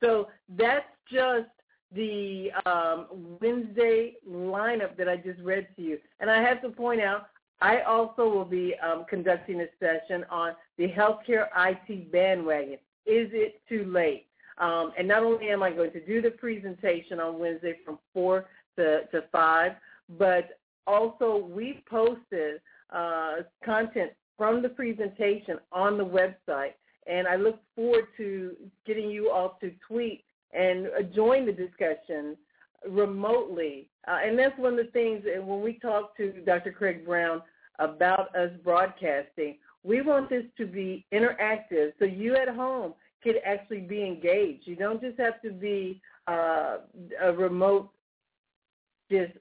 So 0.00 0.28
that's 0.56 0.86
just 1.10 1.48
the 1.94 2.50
um, 2.66 3.06
Wednesday 3.40 4.14
lineup 4.28 4.96
that 4.96 5.08
I 5.08 5.16
just 5.16 5.40
read 5.40 5.68
to 5.76 5.82
you. 5.82 5.98
And 6.20 6.30
I 6.30 6.42
have 6.42 6.62
to 6.62 6.68
point 6.68 7.00
out, 7.00 7.28
I 7.60 7.80
also 7.80 8.28
will 8.28 8.44
be 8.44 8.74
um, 8.82 9.04
conducting 9.08 9.60
a 9.60 9.66
session 9.78 10.24
on 10.30 10.52
the 10.78 10.88
healthcare 10.88 11.48
IT 11.56 12.10
bandwagon. 12.10 12.78
Is 13.06 13.28
it 13.32 13.60
too 13.68 13.84
late? 13.84 14.26
Um, 14.58 14.92
and 14.98 15.08
not 15.08 15.22
only 15.22 15.48
am 15.50 15.62
I 15.62 15.70
going 15.70 15.92
to 15.92 16.04
do 16.04 16.22
the 16.22 16.30
presentation 16.30 17.18
on 17.18 17.38
Wednesday 17.38 17.76
from 17.84 17.98
4 18.14 18.46
to, 18.76 19.06
to 19.06 19.24
5, 19.32 19.72
but 20.18 20.60
also 20.86 21.48
we 21.50 21.82
posted 21.88 22.60
uh, 22.90 23.36
content 23.64 24.12
from 24.36 24.62
the 24.62 24.68
presentation 24.68 25.58
on 25.72 25.98
the 25.98 26.04
website. 26.04 26.72
And 27.06 27.26
I 27.26 27.36
look 27.36 27.58
forward 27.74 28.06
to 28.18 28.54
getting 28.86 29.10
you 29.10 29.30
all 29.30 29.58
to 29.60 29.72
tweet 29.86 30.24
and 30.52 30.88
join 31.14 31.46
the 31.46 31.52
discussion 31.52 32.36
remotely. 32.88 33.88
Uh, 34.08 34.18
and 34.24 34.38
that's 34.38 34.58
one 34.58 34.78
of 34.78 34.86
the 34.86 34.92
things 34.92 35.24
when 35.44 35.60
we 35.60 35.74
talk 35.74 36.16
to 36.16 36.32
Dr. 36.44 36.72
Craig 36.72 37.04
Brown 37.04 37.42
about 37.78 38.34
us 38.34 38.50
broadcasting, 38.62 39.56
we 39.82 40.02
want 40.02 40.28
this 40.28 40.44
to 40.58 40.66
be 40.66 41.06
interactive 41.12 41.92
so 41.98 42.04
you 42.04 42.36
at 42.36 42.48
home 42.48 42.94
can 43.22 43.34
actually 43.44 43.80
be 43.80 44.04
engaged. 44.04 44.66
You 44.66 44.76
don't 44.76 45.00
just 45.00 45.18
have 45.18 45.40
to 45.42 45.50
be 45.50 46.00
uh, 46.26 46.78
a 47.22 47.32
remote 47.32 47.90
just 49.10 49.32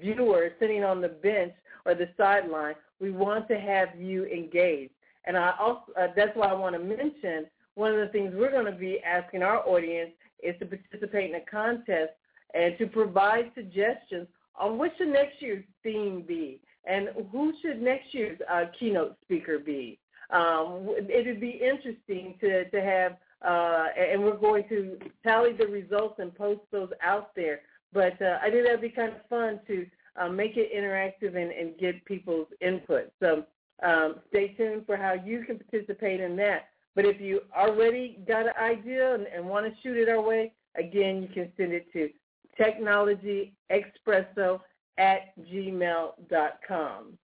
viewer 0.00 0.50
sitting 0.58 0.84
on 0.84 1.00
the 1.00 1.08
bench 1.08 1.52
or 1.84 1.94
the 1.94 2.08
sideline. 2.16 2.74
We 3.00 3.10
want 3.10 3.48
to 3.48 3.58
have 3.58 3.88
you 3.98 4.26
engaged. 4.26 4.92
And 5.24 5.36
I 5.36 5.54
also 5.58 5.92
uh, 5.98 6.08
that's 6.14 6.36
why 6.36 6.46
I 6.46 6.54
want 6.54 6.74
to 6.74 6.78
mention 6.78 7.46
one 7.74 7.92
of 7.92 7.98
the 7.98 8.08
things 8.08 8.32
we're 8.34 8.50
going 8.50 8.66
to 8.66 8.72
be 8.72 9.00
asking 9.00 9.42
our 9.42 9.66
audience 9.66 10.10
is 10.42 10.54
to 10.58 10.66
participate 10.66 11.30
in 11.30 11.36
a 11.36 11.40
contest 11.40 12.12
and 12.54 12.76
to 12.78 12.86
provide 12.86 13.50
suggestions 13.54 14.26
on 14.58 14.78
what 14.78 14.92
should 14.96 15.08
next 15.08 15.40
year's 15.40 15.64
theme 15.82 16.22
be 16.26 16.60
and 16.86 17.08
who 17.32 17.52
should 17.60 17.82
next 17.82 18.14
year's 18.14 18.38
uh, 18.50 18.64
keynote 18.78 19.16
speaker 19.22 19.58
be. 19.58 19.98
Um, 20.30 20.88
it 20.98 21.26
would 21.26 21.40
be 21.40 21.60
interesting 21.62 22.34
to, 22.40 22.68
to 22.70 22.80
have, 22.80 23.16
uh, 23.46 23.86
and 23.96 24.22
we're 24.22 24.36
going 24.36 24.64
to 24.68 24.98
tally 25.22 25.52
the 25.52 25.66
results 25.66 26.16
and 26.18 26.34
post 26.34 26.60
those 26.72 26.90
out 27.02 27.34
there. 27.34 27.60
But 27.92 28.20
uh, 28.20 28.38
I 28.42 28.50
think 28.50 28.64
that 28.64 28.72
would 28.72 28.80
be 28.80 28.88
kind 28.88 29.12
of 29.12 29.26
fun 29.28 29.60
to 29.66 29.86
uh, 30.20 30.28
make 30.28 30.52
it 30.56 30.72
interactive 30.74 31.36
and, 31.36 31.52
and 31.52 31.78
get 31.78 32.04
people's 32.04 32.48
input. 32.60 33.12
So 33.20 33.44
um, 33.82 34.16
stay 34.28 34.48
tuned 34.48 34.86
for 34.86 34.96
how 34.96 35.12
you 35.12 35.44
can 35.44 35.58
participate 35.58 36.20
in 36.20 36.36
that. 36.36 36.68
But 36.96 37.04
if 37.04 37.20
you 37.20 37.42
already 37.56 38.18
got 38.26 38.46
an 38.46 38.54
idea 38.60 39.14
and, 39.14 39.26
and 39.26 39.46
want 39.46 39.66
to 39.66 39.72
shoot 39.82 39.98
it 39.98 40.08
our 40.08 40.20
way, 40.20 40.52
again, 40.76 41.22
you 41.22 41.28
can 41.28 41.52
send 41.56 41.72
it 41.72 41.86
to 41.92 42.10
technologyexpresso 42.58 44.60
at 44.98 45.38
gmail.com. 45.38 47.18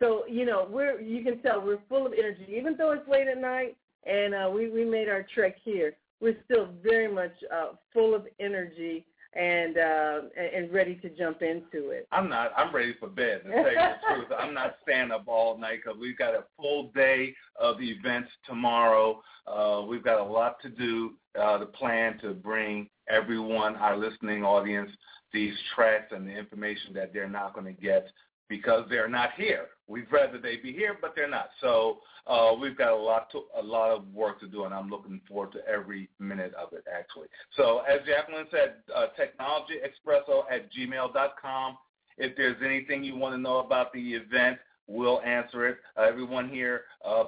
So, 0.00 0.24
you 0.28 0.44
know, 0.44 0.68
we're 0.70 1.00
you 1.00 1.24
can 1.24 1.42
tell 1.42 1.60
we're 1.60 1.80
full 1.88 2.06
of 2.06 2.12
energy. 2.12 2.46
Even 2.56 2.76
though 2.76 2.92
it's 2.92 3.08
late 3.08 3.26
at 3.26 3.40
night 3.40 3.76
and 4.04 4.32
uh, 4.34 4.48
we, 4.52 4.70
we 4.70 4.84
made 4.84 5.08
our 5.08 5.26
trek 5.34 5.56
here, 5.64 5.96
we're 6.20 6.36
still 6.44 6.68
very 6.82 7.12
much 7.12 7.32
uh, 7.52 7.70
full 7.92 8.14
of 8.14 8.26
energy 8.38 9.06
and 9.36 9.76
uh, 9.76 10.20
and 10.54 10.72
ready 10.72 10.94
to 10.96 11.10
jump 11.10 11.42
into 11.42 11.90
it. 11.90 12.08
I'm 12.12 12.28
not. 12.28 12.52
I'm 12.56 12.74
ready 12.74 12.94
for 12.98 13.08
bed. 13.08 13.42
To 13.44 13.50
tell 13.50 13.70
you 13.70 13.74
the 13.74 14.14
truth, 14.14 14.28
I'm 14.38 14.54
not 14.54 14.76
staying 14.82 15.10
up 15.10 15.24
all 15.26 15.58
night 15.58 15.80
because 15.84 15.98
we've 16.00 16.18
got 16.18 16.34
a 16.34 16.44
full 16.56 16.90
day 16.94 17.34
of 17.60 17.80
events 17.80 18.30
tomorrow. 18.46 19.22
Uh, 19.46 19.82
we've 19.86 20.04
got 20.04 20.20
a 20.20 20.24
lot 20.24 20.56
to 20.62 20.68
do 20.68 21.14
uh, 21.40 21.58
to 21.58 21.66
plan 21.66 22.18
to 22.20 22.34
bring 22.34 22.88
everyone, 23.08 23.76
our 23.76 23.96
listening 23.96 24.42
audience, 24.42 24.90
these 25.32 25.54
tracks 25.74 26.12
and 26.12 26.26
the 26.26 26.32
information 26.32 26.92
that 26.94 27.12
they're 27.12 27.28
not 27.28 27.54
going 27.54 27.66
to 27.66 27.80
get 27.80 28.08
because 28.48 28.84
they're 28.88 29.08
not 29.08 29.30
here. 29.36 29.66
We'd 29.88 30.10
rather 30.10 30.38
they 30.38 30.56
be 30.56 30.72
here, 30.72 30.96
but 31.00 31.14
they're 31.14 31.30
not. 31.30 31.50
So 31.60 31.98
uh, 32.26 32.52
we've 32.60 32.76
got 32.76 32.92
a 32.92 32.96
lot 32.96 33.30
to 33.32 33.42
a 33.58 33.62
lot 33.62 33.90
of 33.90 34.12
work 34.12 34.40
to 34.40 34.46
do, 34.46 34.64
and 34.64 34.74
I'm 34.74 34.88
looking 34.88 35.20
forward 35.28 35.52
to 35.52 35.66
every 35.68 36.08
minute 36.18 36.52
of 36.54 36.72
it. 36.72 36.84
Actually, 36.92 37.28
so 37.56 37.82
as 37.88 38.00
Jacqueline 38.06 38.46
said, 38.50 38.76
uh, 38.94 39.06
technologyexpresso 39.18 40.44
at 40.50 40.72
gmail.com. 40.72 41.78
If 42.18 42.34
there's 42.34 42.56
anything 42.64 43.04
you 43.04 43.14
want 43.16 43.34
to 43.34 43.38
know 43.38 43.58
about 43.58 43.92
the 43.92 44.14
event, 44.14 44.56
we'll 44.86 45.20
answer 45.20 45.68
it. 45.68 45.78
Uh, 45.96 46.02
everyone 46.02 46.48
here 46.48 46.82
uh, 47.04 47.24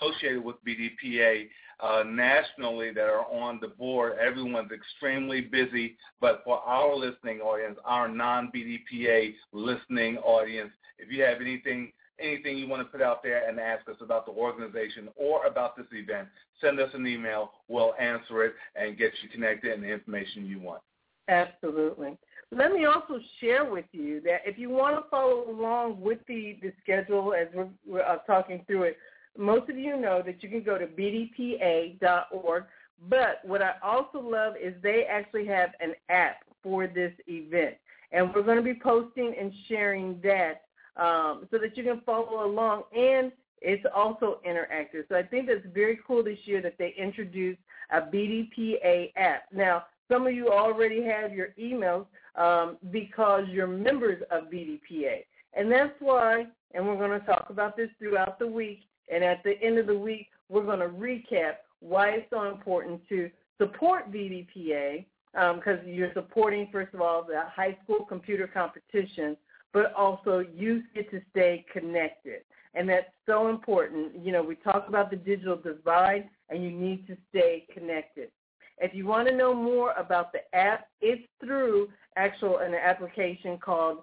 associated 0.00 0.44
with 0.44 0.56
BDPA 0.64 1.48
uh, 1.80 2.02
nationally 2.06 2.92
that 2.92 3.04
are 3.04 3.26
on 3.26 3.58
the 3.60 3.68
board, 3.68 4.18
everyone's 4.18 4.72
extremely 4.72 5.40
busy. 5.40 5.96
But 6.20 6.42
for 6.44 6.58
our 6.58 6.94
listening 6.96 7.40
audience, 7.40 7.78
our 7.84 8.08
non-BDPA 8.08 9.34
listening 9.52 10.18
audience, 10.18 10.70
if 10.98 11.10
you 11.12 11.22
have 11.22 11.40
anything 11.40 11.92
anything 12.20 12.58
you 12.58 12.68
want 12.68 12.82
to 12.82 12.90
put 12.90 13.00
out 13.00 13.22
there 13.22 13.48
and 13.48 13.60
ask 13.60 13.88
us 13.88 13.94
about 14.00 14.26
the 14.26 14.32
organization 14.32 15.08
or 15.14 15.46
about 15.46 15.76
this 15.76 15.86
event, 15.92 16.26
send 16.60 16.80
us 16.80 16.90
an 16.92 17.06
email. 17.06 17.52
We'll 17.68 17.94
answer 17.94 18.44
it 18.44 18.54
and 18.74 18.98
get 18.98 19.12
you 19.22 19.28
connected 19.28 19.72
and 19.72 19.82
the 19.82 19.88
information 19.88 20.44
you 20.44 20.60
want. 20.60 20.82
Absolutely. 21.28 22.18
Let 22.50 22.72
me 22.72 22.86
also 22.86 23.20
share 23.40 23.70
with 23.70 23.84
you 23.92 24.20
that 24.22 24.40
if 24.46 24.58
you 24.58 24.70
want 24.70 24.96
to 24.96 25.08
follow 25.10 25.48
along 25.50 26.00
with 26.00 26.18
the, 26.26 26.58
the 26.62 26.72
schedule 26.82 27.34
as 27.34 27.46
we're, 27.54 27.68
we're 27.86 28.02
uh, 28.02 28.18
talking 28.26 28.64
through 28.66 28.84
it, 28.84 28.98
most 29.38 29.70
of 29.70 29.78
you 29.78 29.96
know 29.96 30.22
that 30.26 30.42
you 30.42 30.48
can 30.48 30.62
go 30.62 30.76
to 30.76 30.86
bdpa.org. 30.86 32.64
But 33.08 33.40
what 33.44 33.62
I 33.62 33.74
also 33.82 34.20
love 34.20 34.54
is 34.60 34.74
they 34.82 35.04
actually 35.08 35.46
have 35.46 35.70
an 35.80 35.94
app 36.08 36.38
for 36.62 36.88
this 36.88 37.12
event. 37.28 37.76
And 38.10 38.34
we're 38.34 38.42
going 38.42 38.56
to 38.56 38.62
be 38.62 38.74
posting 38.74 39.34
and 39.38 39.52
sharing 39.68 40.20
that 40.22 40.62
um, 40.96 41.46
so 41.50 41.58
that 41.58 41.76
you 41.76 41.84
can 41.84 42.00
follow 42.04 42.44
along. 42.44 42.84
And 42.96 43.30
it's 43.60 43.84
also 43.94 44.40
interactive. 44.46 45.04
So 45.08 45.16
I 45.16 45.22
think 45.22 45.46
that's 45.46 45.64
very 45.72 45.98
cool 46.06 46.24
this 46.24 46.38
year 46.44 46.60
that 46.62 46.76
they 46.78 46.94
introduced 46.98 47.60
a 47.90 48.00
BDPA 48.00 49.12
app. 49.16 49.44
Now, 49.52 49.84
some 50.10 50.26
of 50.26 50.32
you 50.32 50.48
already 50.48 51.02
have 51.04 51.32
your 51.32 51.48
emails 51.58 52.06
um, 52.36 52.78
because 52.90 53.44
you're 53.48 53.66
members 53.66 54.22
of 54.30 54.44
BDPA. 54.44 55.24
And 55.54 55.70
that's 55.70 55.94
why, 56.00 56.46
and 56.72 56.86
we're 56.86 56.96
going 56.96 57.18
to 57.18 57.26
talk 57.26 57.46
about 57.50 57.76
this 57.76 57.90
throughout 57.98 58.38
the 58.38 58.46
week, 58.46 58.87
and 59.12 59.24
at 59.24 59.42
the 59.44 59.60
end 59.62 59.78
of 59.78 59.86
the 59.86 59.98
week, 59.98 60.28
we're 60.48 60.64
going 60.64 60.80
to 60.80 60.88
recap 60.88 61.54
why 61.80 62.10
it's 62.10 62.26
so 62.30 62.44
important 62.44 63.00
to 63.08 63.30
support 63.58 64.10
BDPA 64.10 65.04
because 65.32 65.78
um, 65.80 65.86
you're 65.86 66.12
supporting, 66.14 66.68
first 66.72 66.94
of 66.94 67.00
all, 67.00 67.22
the 67.22 67.42
high 67.54 67.76
school 67.84 68.04
computer 68.04 68.46
competition, 68.46 69.36
but 69.72 69.92
also 69.94 70.44
you 70.54 70.82
get 70.94 71.10
to 71.10 71.20
stay 71.30 71.64
connected. 71.72 72.40
And 72.74 72.88
that's 72.88 73.06
so 73.26 73.48
important. 73.48 74.24
You 74.24 74.32
know, 74.32 74.42
we 74.42 74.56
talk 74.56 74.86
about 74.88 75.10
the 75.10 75.16
digital 75.16 75.56
divide, 75.56 76.28
and 76.48 76.62
you 76.62 76.70
need 76.70 77.06
to 77.06 77.16
stay 77.30 77.66
connected. 77.72 78.30
If 78.78 78.94
you 78.94 79.06
want 79.06 79.28
to 79.28 79.36
know 79.36 79.54
more 79.54 79.92
about 79.92 80.32
the 80.32 80.40
app, 80.54 80.88
it's 81.00 81.22
through 81.40 81.88
actual 82.16 82.58
an 82.58 82.74
application 82.74 83.58
called 83.58 83.98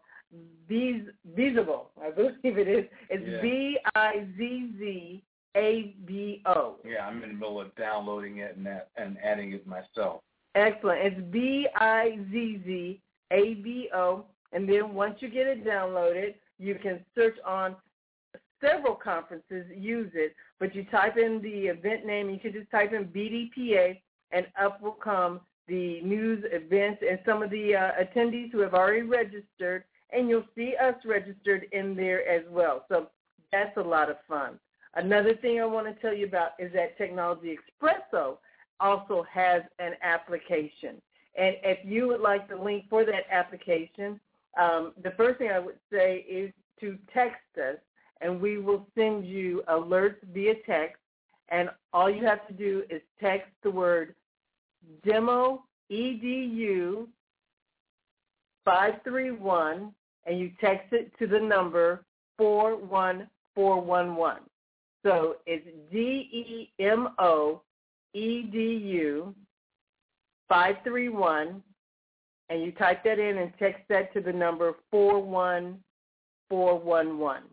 Bizzabo. 0.69 1.87
I 2.01 2.11
believe 2.11 2.57
it 2.57 2.67
is. 2.67 2.85
It's 3.09 3.41
B 3.41 3.77
I 3.95 4.27
Z 4.37 4.71
Z 4.79 5.23
A 5.55 5.95
B 6.05 6.41
O. 6.45 6.77
Yeah, 6.83 7.05
I'm 7.05 7.23
in 7.23 7.29
the 7.29 7.35
middle 7.35 7.61
of 7.61 7.75
downloading 7.75 8.37
it 8.37 8.55
and, 8.57 8.65
that, 8.65 8.89
and 8.97 9.17
adding 9.23 9.53
it 9.53 9.65
myself. 9.67 10.21
Excellent. 10.55 11.01
It's 11.01 11.21
B-I-Z-Z-A-B-O. 11.31 12.65
And 14.53 14.69
then 14.69 14.93
once 14.93 15.15
you 15.19 15.29
get 15.29 15.47
it 15.47 15.65
downloaded, 15.65 16.35
you 16.57 16.75
can 16.75 17.03
search 17.13 17.37
on 17.45 17.75
several 18.61 18.95
conferences 18.95 19.65
use 19.75 20.11
it, 20.13 20.33
but 20.59 20.73
you 20.73 20.85
type 20.85 21.17
in 21.17 21.41
the 21.41 21.67
event 21.67 22.05
name, 22.05 22.29
you 22.29 22.39
can 22.39 22.53
just 22.53 22.71
type 22.71 22.93
in 22.93 23.03
BDPA, 23.07 23.99
and 24.31 24.47
up 24.59 24.81
will 24.81 24.93
come 24.93 25.41
the 25.67 25.99
news 26.01 26.41
events 26.51 27.03
and 27.07 27.19
some 27.25 27.43
of 27.43 27.49
the 27.49 27.75
uh, 27.75 27.91
attendees 28.01 28.49
who 28.51 28.59
have 28.59 28.73
already 28.73 29.01
registered, 29.01 29.83
and 30.11 30.29
you'll 30.29 30.45
see 30.55 30.75
us 30.81 30.95
registered 31.05 31.67
in 31.71 31.95
there 31.95 32.27
as 32.27 32.43
well. 32.49 32.85
So 32.89 33.07
that's 33.51 33.75
a 33.77 33.81
lot 33.81 34.09
of 34.09 34.17
fun. 34.27 34.59
Another 34.95 35.35
thing 35.35 35.59
I 35.59 35.65
want 35.65 35.87
to 35.87 36.01
tell 36.01 36.13
you 36.13 36.25
about 36.25 36.51
is 36.57 36.71
that 36.73 36.97
Technology 36.97 37.57
Expresso 37.57 38.37
also 38.79 39.25
has 39.29 39.61
an 39.79 39.93
application. 40.01 41.01
And 41.37 41.55
if 41.63 41.79
you 41.83 42.07
would 42.07 42.21
like 42.21 42.47
the 42.47 42.55
link 42.55 42.85
for 42.89 43.03
that 43.05 43.25
application, 43.29 44.19
um, 44.59 44.93
the 45.03 45.11
first 45.11 45.37
thing 45.37 45.51
I 45.51 45.59
would 45.59 45.79
say 45.91 46.25
is 46.29 46.51
to 46.79 46.97
text 47.13 47.41
us, 47.57 47.77
and 48.21 48.39
we 48.39 48.57
will 48.57 48.87
send 48.95 49.25
you 49.25 49.63
alerts 49.67 50.15
via 50.33 50.55
text. 50.65 51.01
And 51.49 51.69
all 51.93 52.09
you 52.09 52.25
have 52.25 52.47
to 52.47 52.53
do 52.53 52.83
is 52.89 53.01
text 53.19 53.51
the 53.63 53.71
word 53.71 54.15
demo 55.03 55.63
edu 55.91 57.07
531, 58.65 59.93
and 60.25 60.39
you 60.39 60.51
text 60.59 60.91
it 60.91 61.11
to 61.19 61.27
the 61.27 61.39
number 61.39 62.03
41411. 62.37 64.43
So 65.03 65.37
it's 65.45 65.67
D-E-M-O 65.91 67.61
E-D-U 68.13 69.35
531, 70.47 71.63
and 72.49 72.61
you 72.61 72.71
type 72.71 73.03
that 73.03 73.19
in 73.19 73.37
and 73.37 73.53
text 73.59 73.83
that 73.89 74.13
to 74.13 74.21
the 74.21 74.33
number 74.33 74.73
41411. 74.91 77.43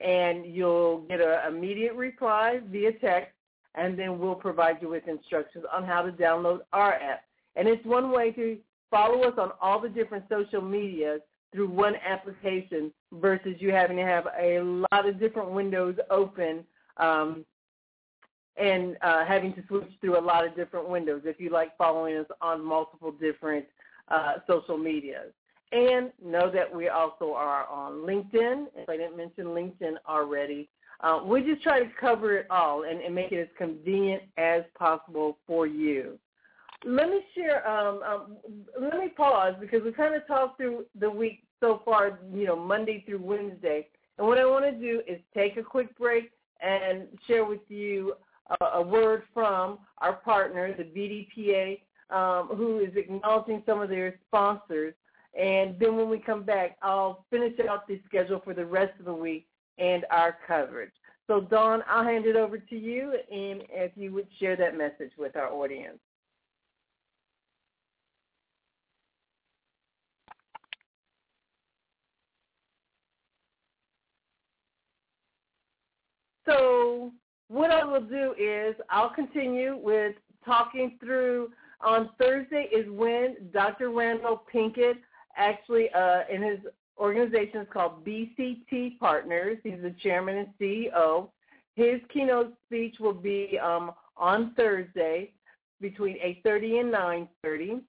And 0.00 0.46
you'll 0.46 1.02
get 1.02 1.20
an 1.20 1.40
immediate 1.46 1.94
reply 1.94 2.60
via 2.70 2.92
text, 2.92 3.32
and 3.74 3.98
then 3.98 4.18
we'll 4.18 4.34
provide 4.34 4.80
you 4.80 4.88
with 4.88 5.06
instructions 5.06 5.66
on 5.72 5.84
how 5.84 6.00
to 6.02 6.10
download 6.12 6.60
our 6.72 6.94
app. 6.94 7.24
And 7.56 7.68
it's 7.68 7.84
one 7.84 8.10
way 8.10 8.32
to 8.32 8.58
follow 8.94 9.22
us 9.24 9.34
on 9.38 9.50
all 9.60 9.80
the 9.80 9.88
different 9.88 10.24
social 10.28 10.62
medias 10.62 11.20
through 11.52 11.68
one 11.68 11.94
application 11.96 12.92
versus 13.14 13.56
you 13.58 13.72
having 13.72 13.96
to 13.96 14.04
have 14.04 14.28
a 14.40 14.60
lot 14.60 15.08
of 15.08 15.18
different 15.18 15.50
windows 15.50 15.96
open 16.10 16.64
um, 16.98 17.44
and 18.56 18.96
uh, 19.02 19.24
having 19.24 19.52
to 19.52 19.64
switch 19.66 19.90
through 20.00 20.16
a 20.16 20.20
lot 20.20 20.46
of 20.46 20.54
different 20.54 20.88
windows 20.88 21.22
if 21.24 21.40
you 21.40 21.50
like 21.50 21.76
following 21.76 22.16
us 22.16 22.26
on 22.40 22.64
multiple 22.64 23.10
different 23.10 23.64
uh, 24.12 24.34
social 24.46 24.78
medias. 24.78 25.32
And 25.72 26.12
know 26.24 26.52
that 26.52 26.72
we 26.72 26.88
also 26.88 27.32
are 27.32 27.66
on 27.66 27.94
LinkedIn. 27.94 28.66
If 28.76 28.88
I 28.88 28.96
didn't 28.96 29.16
mention 29.16 29.46
LinkedIn 29.46 29.94
already, 30.08 30.68
uh, 31.00 31.20
we 31.24 31.42
just 31.42 31.64
try 31.64 31.80
to 31.80 31.90
cover 32.00 32.36
it 32.36 32.46
all 32.48 32.84
and, 32.84 33.00
and, 33.00 33.12
make 33.12 33.32
it 33.32 33.40
as 33.40 33.48
convenient 33.58 34.22
as 34.36 34.62
possible 34.78 35.38
for 35.48 35.66
you. 35.66 36.16
Let 36.86 37.08
me 37.08 37.20
share. 37.34 37.66
Um, 37.68 38.02
um, 38.02 38.36
let 38.80 38.98
me 38.98 39.08
pause 39.08 39.54
because 39.60 39.82
we 39.82 39.92
kind 39.92 40.14
of 40.14 40.26
talked 40.26 40.58
through 40.58 40.84
the 40.98 41.10
week 41.10 41.42
so 41.60 41.80
far. 41.84 42.18
You 42.32 42.46
know, 42.46 42.56
Monday 42.56 43.02
through 43.06 43.22
Wednesday, 43.22 43.88
and 44.18 44.26
what 44.26 44.38
I 44.38 44.44
want 44.44 44.64
to 44.64 44.72
do 44.72 45.02
is 45.06 45.18
take 45.34 45.56
a 45.56 45.62
quick 45.62 45.96
break 45.98 46.30
and 46.60 47.08
share 47.26 47.44
with 47.44 47.60
you 47.68 48.14
a, 48.60 48.64
a 48.76 48.82
word 48.82 49.22
from 49.32 49.78
our 49.98 50.14
partner, 50.14 50.74
the 50.76 50.84
BDPA, 50.84 51.80
um, 52.14 52.48
who 52.56 52.80
is 52.80 52.94
acknowledging 52.96 53.62
some 53.66 53.80
of 53.80 53.88
their 53.88 54.18
sponsors. 54.26 54.94
And 55.38 55.76
then 55.80 55.96
when 55.96 56.08
we 56.08 56.18
come 56.18 56.44
back, 56.44 56.76
I'll 56.82 57.24
finish 57.30 57.54
out 57.68 57.88
the 57.88 58.00
schedule 58.06 58.40
for 58.44 58.54
the 58.54 58.64
rest 58.64 58.92
of 59.00 59.06
the 59.06 59.14
week 59.14 59.48
and 59.78 60.04
our 60.10 60.36
coverage. 60.46 60.92
So, 61.26 61.40
Dawn, 61.40 61.82
I'll 61.88 62.04
hand 62.04 62.26
it 62.26 62.36
over 62.36 62.58
to 62.58 62.76
you, 62.76 63.12
and 63.32 63.64
if 63.70 63.92
you 63.96 64.12
would 64.12 64.28
share 64.38 64.56
that 64.56 64.76
message 64.76 65.12
with 65.18 65.36
our 65.36 65.50
audience. 65.50 65.98
So 76.46 77.12
what 77.48 77.70
I 77.70 77.84
will 77.84 78.00
do 78.00 78.34
is 78.38 78.74
I'll 78.90 79.14
continue 79.14 79.76
with 79.76 80.14
talking 80.44 80.98
through 81.00 81.50
on 81.80 82.10
Thursday 82.18 82.68
is 82.72 82.88
when 82.90 83.36
Dr. 83.52 83.90
Randall 83.90 84.42
Pinkett 84.52 84.96
actually 85.36 85.88
uh, 85.90 86.22
in 86.30 86.42
his 86.42 86.58
organization 86.98 87.60
is 87.60 87.66
called 87.72 88.04
BCT 88.04 88.98
Partners. 88.98 89.58
He's 89.62 89.82
the 89.82 89.94
chairman 90.02 90.38
and 90.38 90.48
CEO. 90.60 91.28
His 91.74 92.00
keynote 92.12 92.54
speech 92.66 92.96
will 93.00 93.14
be 93.14 93.58
um, 93.58 93.92
on 94.16 94.54
Thursday 94.54 95.32
between 95.80 96.16
8.30 96.44 96.80
and 96.80 96.94
9.30. 97.44 97.80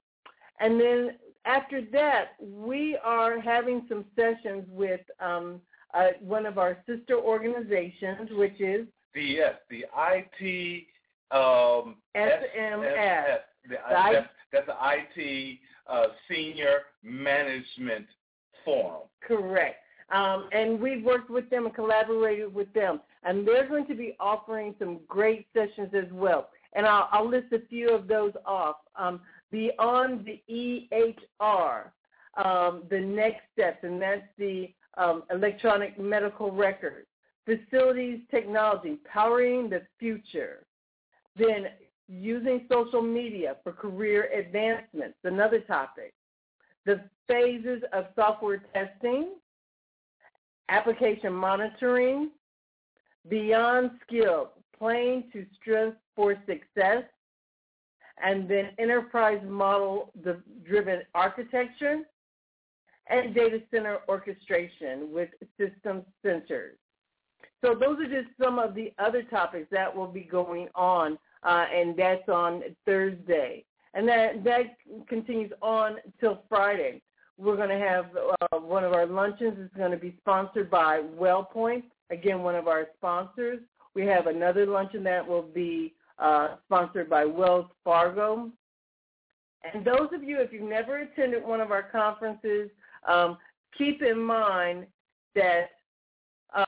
And 0.60 0.80
then 0.80 1.12
after 1.46 1.82
that, 1.92 2.32
we 2.42 2.98
are 3.04 3.40
having 3.40 3.86
some 3.88 4.06
sessions 4.16 4.66
with 4.70 5.02
um, 5.20 5.62
uh, 5.96 6.08
one 6.20 6.46
of 6.46 6.58
our 6.58 6.78
sister 6.86 7.16
organizations, 7.18 8.30
which 8.32 8.60
is 8.60 8.88
the 9.14 9.22
yes, 9.22 9.56
the 9.70 9.86
IT 9.98 10.84
um, 11.32 11.96
SMS. 12.16 13.38
The, 13.68 13.70
the, 13.70 13.76
that's, 13.90 14.28
that's 14.52 14.68
the 14.68 14.76
IT 14.82 15.60
uh, 15.88 16.08
Senior 16.30 16.80
Management 17.04 18.06
Forum. 18.64 19.04
Correct. 19.26 19.78
Um, 20.12 20.50
and 20.52 20.80
we've 20.80 21.04
worked 21.04 21.30
with 21.30 21.50
them 21.50 21.66
and 21.66 21.74
collaborated 21.74 22.54
with 22.54 22.72
them. 22.74 23.02
And 23.24 23.48
they're 23.48 23.68
going 23.68 23.88
to 23.88 23.96
be 23.96 24.16
offering 24.20 24.76
some 24.78 25.00
great 25.08 25.48
sessions 25.54 25.90
as 25.94 26.12
well. 26.12 26.50
And 26.74 26.86
I'll, 26.86 27.10
I'll 27.12 27.28
list 27.28 27.52
a 27.54 27.66
few 27.68 27.90
of 27.90 28.08
those 28.08 28.34
off. 28.46 28.78
Um, 28.96 29.22
beyond 29.52 30.26
the 30.26 30.42
EHR, 30.92 31.86
um, 32.44 32.84
the 32.90 33.00
next 33.00 33.42
steps, 33.54 33.80
and 33.84 34.02
that's 34.02 34.28
the 34.38 34.70
um, 34.98 35.24
electronic 35.32 36.00
medical 36.00 36.52
records, 36.52 37.08
facilities 37.46 38.20
technology, 38.32 38.98
powering 39.12 39.70
the 39.70 39.82
future. 40.00 40.66
Then 41.36 41.68
using 42.08 42.66
social 42.72 43.02
media 43.02 43.58
for 43.64 43.72
career 43.72 44.30
advancements, 44.32 45.18
another 45.24 45.60
topic. 45.60 46.14
The 46.86 47.02
phases 47.28 47.82
of 47.94 48.06
software 48.16 48.64
testing, 48.74 49.34
application 50.70 51.34
monitoring, 51.34 52.30
beyond 53.28 53.92
skill, 54.06 54.52
playing 54.78 55.26
to 55.34 55.46
strength 55.60 55.98
for 56.16 56.36
success, 56.48 57.04
and 58.24 58.48
then 58.48 58.70
enterprise 58.78 59.42
model 59.46 60.12
driven 60.64 61.02
architecture, 61.14 62.02
and 63.08 63.36
data 63.36 63.62
center 63.72 64.00
orchestration 64.08 65.12
with 65.12 65.30
system 65.60 66.04
centers. 66.24 66.78
So 67.64 67.74
those 67.74 68.00
are 68.00 68.08
just 68.08 68.28
some 68.42 68.60
of 68.60 68.76
the 68.76 68.94
other 69.00 69.24
topics 69.24 69.68
that 69.72 69.96
will 69.96 70.08
be 70.08 70.22
going 70.22 70.68
on, 70.76 71.18
uh, 71.44 71.66
and 71.74 71.96
that's 71.98 72.28
on 72.30 72.62
Thursday. 72.86 73.66
And 73.94 74.08
that, 74.08 74.44
that 74.44 74.78
continues 75.08 75.52
on 75.62 75.98
till 76.20 76.44
Friday. 76.50 77.02
We're 77.38 77.56
going 77.56 77.70
to 77.70 77.78
have 77.78 78.06
uh, 78.16 78.58
one 78.58 78.84
of 78.84 78.94
our 78.94 79.06
luncheons 79.06 79.58
is 79.58 79.70
going 79.78 79.92
to 79.92 79.98
be 79.98 80.16
sponsored 80.22 80.70
by 80.70 81.02
WellPoint, 81.18 81.84
again, 82.10 82.44
one 82.44 82.56
of 82.56 82.68
our 82.68 82.88
sponsors. 82.98 83.60
We 83.94 84.06
have 84.06 84.28
another 84.28 84.66
luncheon 84.66 85.04
that 85.06 85.26
will 85.26 85.42
be 85.42 85.94
uh, 86.20 86.56
sponsored 86.66 87.10
by 87.10 87.26
Wells 87.26 87.68
Fargo. 87.84 88.52
And 89.74 89.84
those 89.84 90.10
of 90.14 90.24
you, 90.24 90.40
if 90.40 90.54
you've 90.54 90.70
never 90.70 90.98
attended 91.00 91.44
one 91.44 91.62
of 91.62 91.72
our 91.72 91.84
conferences, 91.84 92.70
um, 93.08 93.38
keep 93.78 94.02
in 94.02 94.20
mind 94.22 94.88
that 95.36 95.72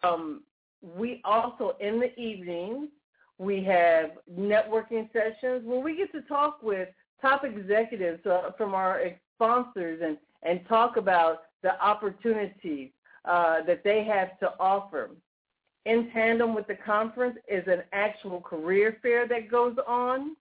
um, 0.03 0.43
we 0.81 1.21
also, 1.23 1.75
in 1.79 1.99
the 1.99 2.17
evenings, 2.19 2.89
we 3.37 3.63
have 3.63 4.11
networking 4.31 5.09
sessions 5.13 5.63
where 5.63 5.79
we 5.79 5.95
get 5.95 6.11
to 6.11 6.21
talk 6.21 6.61
with 6.63 6.89
top 7.21 7.43
executives 7.43 8.25
uh, 8.25 8.51
from 8.57 8.73
our 8.73 9.01
sponsors 9.35 10.01
and, 10.03 10.17
and 10.43 10.67
talk 10.67 10.97
about 10.97 11.43
the 11.63 11.79
opportunities 11.81 12.89
uh, 13.25 13.63
that 13.65 13.83
they 13.83 14.03
have 14.03 14.39
to 14.39 14.53
offer. 14.59 15.09
In 15.85 16.09
tandem 16.13 16.53
with 16.53 16.67
the 16.67 16.75
conference 16.75 17.37
is 17.47 17.63
an 17.67 17.83
actual 17.93 18.41
career 18.41 18.97
fair 19.01 19.27
that 19.27 19.49
goes 19.49 19.75
on. 19.87 20.35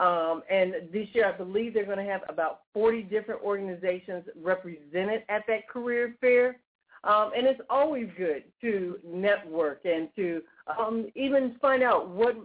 Um, 0.00 0.42
and 0.48 0.74
this 0.90 1.08
year, 1.12 1.28
I 1.28 1.36
believe 1.36 1.74
they're 1.74 1.84
going 1.84 1.98
to 1.98 2.10
have 2.10 2.22
about 2.28 2.62
40 2.72 3.02
different 3.02 3.42
organizations 3.42 4.24
represented 4.42 5.24
at 5.28 5.44
that 5.46 5.68
career 5.68 6.14
fair. 6.22 6.56
Um, 7.04 7.32
and 7.36 7.46
it's 7.46 7.60
always 7.68 8.08
good 8.16 8.44
to 8.62 8.98
network 9.04 9.84
and 9.84 10.08
to 10.16 10.42
um, 10.78 11.08
even 11.14 11.56
find 11.60 11.82
out 11.82 12.08
what 12.08 12.36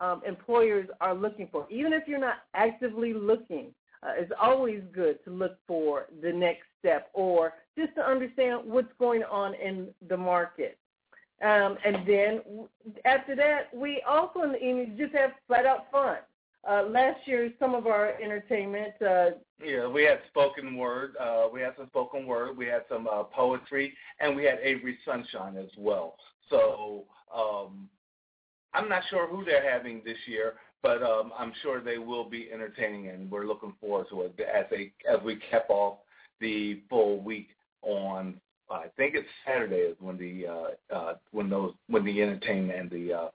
um, 0.00 0.22
employers 0.26 0.88
are 1.00 1.14
looking 1.14 1.48
for. 1.50 1.66
Even 1.68 1.92
if 1.92 2.04
you're 2.06 2.18
not 2.18 2.42
actively 2.54 3.12
looking, 3.12 3.74
uh, 4.04 4.12
it's 4.16 4.32
always 4.40 4.82
good 4.92 5.22
to 5.24 5.30
look 5.30 5.56
for 5.66 6.06
the 6.22 6.32
next 6.32 6.64
step 6.78 7.10
or 7.12 7.54
just 7.76 7.94
to 7.96 8.02
understand 8.02 8.60
what's 8.64 8.92
going 9.00 9.24
on 9.24 9.54
in 9.54 9.88
the 10.08 10.16
market. 10.16 10.78
Um, 11.42 11.76
and 11.84 12.06
then 12.06 12.40
after 13.04 13.34
that, 13.36 13.74
we 13.74 14.02
also 14.06 14.42
in 14.42 14.52
the 14.52 14.58
evening 14.64 14.96
just 14.96 15.14
have 15.14 15.32
flat 15.48 15.66
out 15.66 15.90
fun. 15.90 16.18
Uh, 16.68 16.84
last 16.84 17.18
year, 17.26 17.52
some 17.58 17.74
of 17.74 17.86
our 17.86 18.12
entertainment. 18.22 18.94
Uh, 19.02 19.30
yeah, 19.62 19.86
we 19.86 20.02
had 20.02 20.20
spoken 20.28 20.76
word. 20.76 21.14
Uh, 21.20 21.46
we 21.52 21.60
had 21.60 21.74
some 21.76 21.86
spoken 21.88 22.26
word. 22.26 22.56
We 22.56 22.66
had 22.66 22.82
some 22.88 23.06
uh, 23.06 23.24
poetry, 23.24 23.94
and 24.20 24.34
we 24.34 24.44
had 24.44 24.58
Avery 24.62 24.98
Sunshine 25.04 25.56
as 25.56 25.68
well. 25.76 26.16
So 26.48 27.04
um, 27.34 27.88
I'm 28.72 28.88
not 28.88 29.02
sure 29.10 29.28
who 29.28 29.44
they're 29.44 29.70
having 29.70 30.02
this 30.04 30.16
year, 30.26 30.54
but 30.82 31.02
um, 31.02 31.32
I'm 31.38 31.52
sure 31.62 31.82
they 31.82 31.98
will 31.98 32.28
be 32.28 32.50
entertaining, 32.52 33.08
and 33.08 33.30
we're 33.30 33.46
looking 33.46 33.74
forward 33.80 34.06
to 34.10 34.22
it 34.22 34.40
as 34.40 34.64
they 34.70 34.92
as 35.10 35.22
we 35.22 35.36
cap 35.50 35.66
off 35.68 35.98
the 36.40 36.80
full 36.88 37.20
week 37.20 37.48
on. 37.82 38.40
I 38.70 38.86
think 38.96 39.14
it's 39.14 39.28
Saturday 39.46 39.76
is 39.76 39.96
when 40.00 40.16
the 40.16 40.46
uh, 40.46 40.94
uh, 40.94 41.14
when 41.32 41.50
those 41.50 41.74
when 41.88 42.04
the 42.04 42.22
entertainment 42.22 42.78
and 42.78 42.90
the 42.90 43.12
uh, 43.12 43.28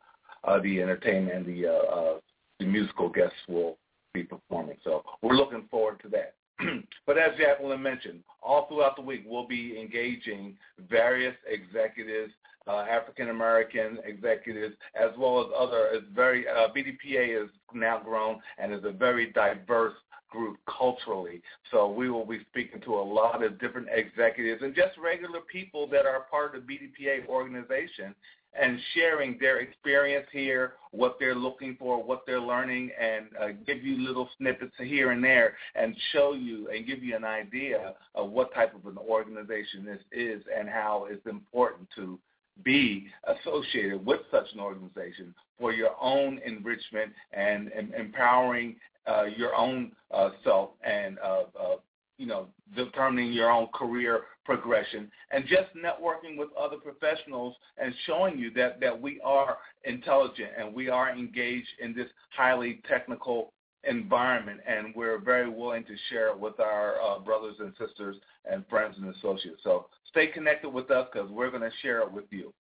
uh, 0.44 0.60
the 0.62 0.82
entertainment 0.82 1.38
and 1.38 1.46
the 1.46 1.68
uh, 1.68 1.72
uh, 1.72 2.20
the 2.60 2.66
musical 2.66 3.10
guests 3.10 3.38
will 3.48 3.78
be 4.14 4.24
performing. 4.24 4.78
So 4.84 5.04
we're 5.22 5.36
looking 5.36 5.68
forward 5.70 6.00
to 6.04 6.10
that. 6.10 6.36
but 7.06 7.18
as 7.18 7.38
Jacqueline 7.38 7.82
mentioned, 7.82 8.24
all 8.44 8.68
throughout 8.68 8.96
the 8.96 9.02
week 9.02 9.24
we'll 9.26 9.48
be 9.48 9.80
engaging 9.80 10.58
various 10.90 11.36
executives, 11.48 12.34
uh, 12.68 12.86
African 12.90 13.30
American 13.30 14.00
executives, 14.04 14.76
as 14.94 15.12
well 15.18 15.42
as 15.42 15.48
other. 15.58 15.90
It's 15.94 16.06
very 16.14 16.48
uh, 16.48 16.68
BDPA 16.76 17.44
is 17.44 17.50
now 17.74 18.00
grown 18.04 18.40
and 18.58 18.74
is 18.74 18.84
a 18.84 18.92
very 18.92 19.32
diverse 19.32 19.94
group 20.30 20.58
culturally. 20.68 21.42
So 21.72 21.90
we 21.90 22.10
will 22.10 22.26
be 22.26 22.40
speaking 22.52 22.82
to 22.82 22.96
a 22.96 23.02
lot 23.02 23.44
of 23.44 23.60
different 23.60 23.88
executives 23.92 24.62
and 24.62 24.76
just 24.76 24.98
regular 24.98 25.40
people 25.52 25.88
that 25.88 26.06
are 26.06 26.28
part 26.30 26.56
of 26.56 26.68
the 26.68 26.74
BDPA 26.74 27.28
organization 27.28 28.14
and 28.60 28.80
sharing 28.94 29.38
their 29.40 29.60
experience 29.60 30.26
here, 30.32 30.74
what 30.92 31.18
they're 31.20 31.36
looking 31.36 31.76
for, 31.78 32.04
what 32.04 32.24
they're 32.26 32.42
learning, 32.42 32.92
and 33.00 33.26
uh, 33.40 33.48
give 33.66 33.84
you 33.84 33.98
little 34.06 34.30
snippets 34.38 34.74
here 34.78 35.12
and 35.12 35.24
there 35.24 35.56
and 35.76 35.96
show 36.12 36.34
you 36.34 36.70
and 36.70 36.88
give 36.88 37.04
you 37.04 37.16
an 37.16 37.24
idea 37.24 37.94
of 38.16 38.32
what 38.32 38.54
type 38.54 38.74
of 38.76 38.86
an 38.86 38.98
organization 38.98 39.86
this 39.86 40.02
is 40.12 40.42
and 40.56 40.68
how 40.68 41.08
it's 41.10 41.26
important 41.26 41.88
to 41.96 42.20
be 42.64 43.08
associated 43.28 44.06
with 44.06 44.20
such 44.32 44.46
an 44.54 44.60
organization 44.60 45.34
for 45.58 45.72
your 45.72 45.92
own 46.02 46.40
enrichment 46.46 47.12
and, 47.34 47.70
and 47.70 47.94
empowering 47.94 48.76
uh, 49.08 49.24
your 49.24 49.56
own 49.56 49.92
uh, 50.12 50.30
self 50.44 50.72
and 50.84 51.18
uh, 51.20 51.44
uh, 51.60 51.76
you 52.18 52.26
know 52.26 52.48
determining 52.76 53.32
your 53.32 53.50
own 53.50 53.68
career 53.74 54.22
progression 54.50 55.12
and 55.30 55.46
just 55.46 55.70
networking 55.78 56.36
with 56.36 56.50
other 56.60 56.78
professionals 56.78 57.56
and 57.78 57.94
showing 58.08 58.40
you 58.40 58.50
that 58.52 58.80
that 58.80 59.00
we 59.00 59.22
are 59.24 59.60
intelligent 59.84 60.50
and 60.58 60.74
we 60.74 60.90
are 60.90 61.12
engaged 61.12 61.68
in 61.80 61.94
this 61.94 62.08
highly 62.36 62.82
technical 62.90 63.54
environment 63.84 64.60
and 64.68 64.88
we're 64.96 65.20
very 65.20 65.48
willing 65.48 65.84
to 65.84 65.96
share 66.10 66.30
it 66.30 66.40
with 66.40 66.60
our 66.60 67.00
uh, 67.00 67.20
brothers 67.20 67.58
and 67.60 67.74
sisters 67.78 68.16
and 68.52 68.66
friends 68.68 68.96
and 68.98 69.14
associates. 69.16 69.62
So 69.64 69.86
stay 70.10 70.28
connected 70.28 70.70
with 70.70 70.90
us 70.90 71.08
because 71.14 71.30
we're 71.30 71.52
going 71.52 71.62
to 71.62 71.72
share 71.84 72.00
it 72.02 72.12
with 72.12 72.26
you. 72.32 72.52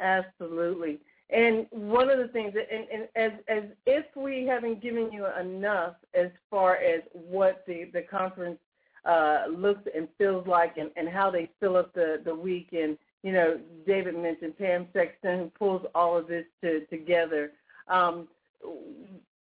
Absolutely. 0.00 1.00
And 1.30 1.66
one 1.70 2.08
of 2.08 2.18
the 2.18 2.28
things, 2.28 2.54
and, 2.54 2.86
and 2.88 3.08
as 3.16 3.32
as 3.48 3.64
if 3.84 4.04
we 4.14 4.46
haven't 4.46 4.80
given 4.80 5.10
you 5.10 5.26
enough 5.40 5.94
as 6.14 6.28
far 6.48 6.76
as 6.76 7.00
what 7.12 7.64
the 7.66 7.90
the 7.92 8.02
conference 8.02 8.58
uh, 9.06 9.44
looks 9.50 9.88
and 9.94 10.08
feels 10.18 10.46
like, 10.46 10.76
and, 10.76 10.90
and 10.96 11.08
how 11.08 11.30
they 11.30 11.50
fill 11.60 11.76
up 11.76 11.94
the 11.94 12.20
the 12.24 12.34
week. 12.34 12.68
And 12.72 12.98
you 13.22 13.32
know, 13.32 13.58
David 13.86 14.16
mentioned 14.16 14.58
Pam 14.58 14.86
Sexton, 14.92 15.38
who 15.38 15.50
pulls 15.58 15.86
all 15.94 16.16
of 16.16 16.28
this 16.28 16.44
to, 16.62 16.84
together. 16.86 17.52
Um, 17.88 18.28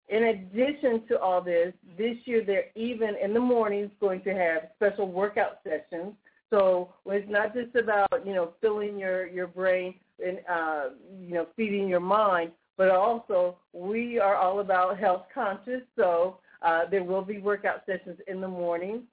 in 0.08 0.24
addition 0.24 1.06
to 1.08 1.18
all 1.18 1.40
this, 1.40 1.72
this 1.96 2.16
year 2.24 2.44
they're 2.44 2.66
even 2.74 3.16
in 3.22 3.32
the 3.32 3.40
mornings 3.40 3.90
going 4.00 4.22
to 4.22 4.34
have 4.34 4.68
special 4.76 5.10
workout 5.10 5.60
sessions. 5.64 6.14
So 6.50 6.92
it's 7.06 7.28
not 7.30 7.54
just 7.54 7.74
about 7.76 8.26
you 8.26 8.34
know 8.34 8.52
filling 8.60 8.98
your 8.98 9.26
your 9.26 9.46
brain 9.46 9.94
and 10.24 10.38
uh, 10.48 10.90
you 11.18 11.34
know 11.34 11.46
feeding 11.56 11.88
your 11.88 12.00
mind, 12.00 12.52
but 12.76 12.90
also 12.90 13.56
we 13.72 14.18
are 14.18 14.36
all 14.36 14.60
about 14.60 14.98
health 14.98 15.24
conscious. 15.32 15.82
So 15.96 16.38
uh, 16.60 16.82
there 16.90 17.04
will 17.04 17.22
be 17.22 17.38
workout 17.38 17.82
sessions 17.86 18.18
in 18.26 18.40
the 18.40 18.48
morning. 18.48 19.04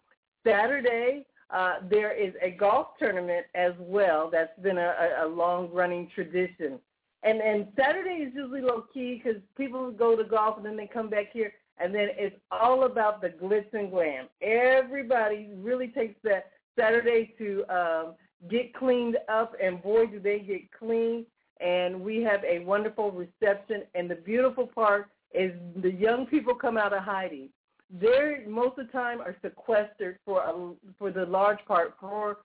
Saturday 0.45 1.25
uh, 1.51 1.75
there 1.89 2.11
is 2.11 2.33
a 2.43 2.51
golf 2.51 2.89
tournament 2.99 3.45
as 3.55 3.73
well. 3.79 4.29
That's 4.31 4.57
been 4.61 4.77
a, 4.77 4.93
a 5.23 5.27
long 5.27 5.71
running 5.71 6.09
tradition. 6.13 6.79
And 7.23 7.41
and 7.41 7.67
Saturday 7.77 8.23
is 8.23 8.33
usually 8.35 8.61
low 8.61 8.85
key 8.93 9.21
because 9.21 9.41
people 9.57 9.91
go 9.91 10.15
to 10.15 10.23
golf 10.23 10.57
and 10.57 10.65
then 10.65 10.77
they 10.77 10.87
come 10.87 11.09
back 11.09 11.33
here 11.33 11.51
and 11.79 11.93
then 11.93 12.09
it's 12.17 12.35
all 12.51 12.83
about 12.83 13.21
the 13.21 13.29
glitz 13.29 13.73
and 13.73 13.89
glam. 13.89 14.27
Everybody 14.41 15.49
really 15.55 15.87
takes 15.87 16.15
that 16.23 16.51
Saturday 16.77 17.33
to 17.37 17.63
um, 17.69 18.13
get 18.49 18.73
cleaned 18.73 19.17
up, 19.27 19.53
and 19.61 19.81
boy, 19.81 20.05
do 20.07 20.19
they 20.19 20.39
get 20.39 20.71
clean. 20.71 21.25
And 21.61 22.01
we 22.01 22.21
have 22.23 22.43
a 22.43 22.59
wonderful 22.59 23.11
reception. 23.11 23.83
And 23.95 24.09
the 24.09 24.15
beautiful 24.15 24.67
part 24.67 25.09
is 25.33 25.51
the 25.81 25.91
young 25.91 26.25
people 26.25 26.55
come 26.55 26.77
out 26.77 26.93
of 26.93 27.03
hiding. 27.03 27.49
They 27.89 28.43
most 28.47 28.77
of 28.77 28.87
the 28.87 28.91
time 28.91 29.19
are 29.21 29.35
sequestered 29.41 30.19
for 30.25 30.41
a, 30.43 30.73
for 30.97 31.11
the 31.11 31.25
large 31.25 31.59
part 31.67 31.95
for 31.99 32.37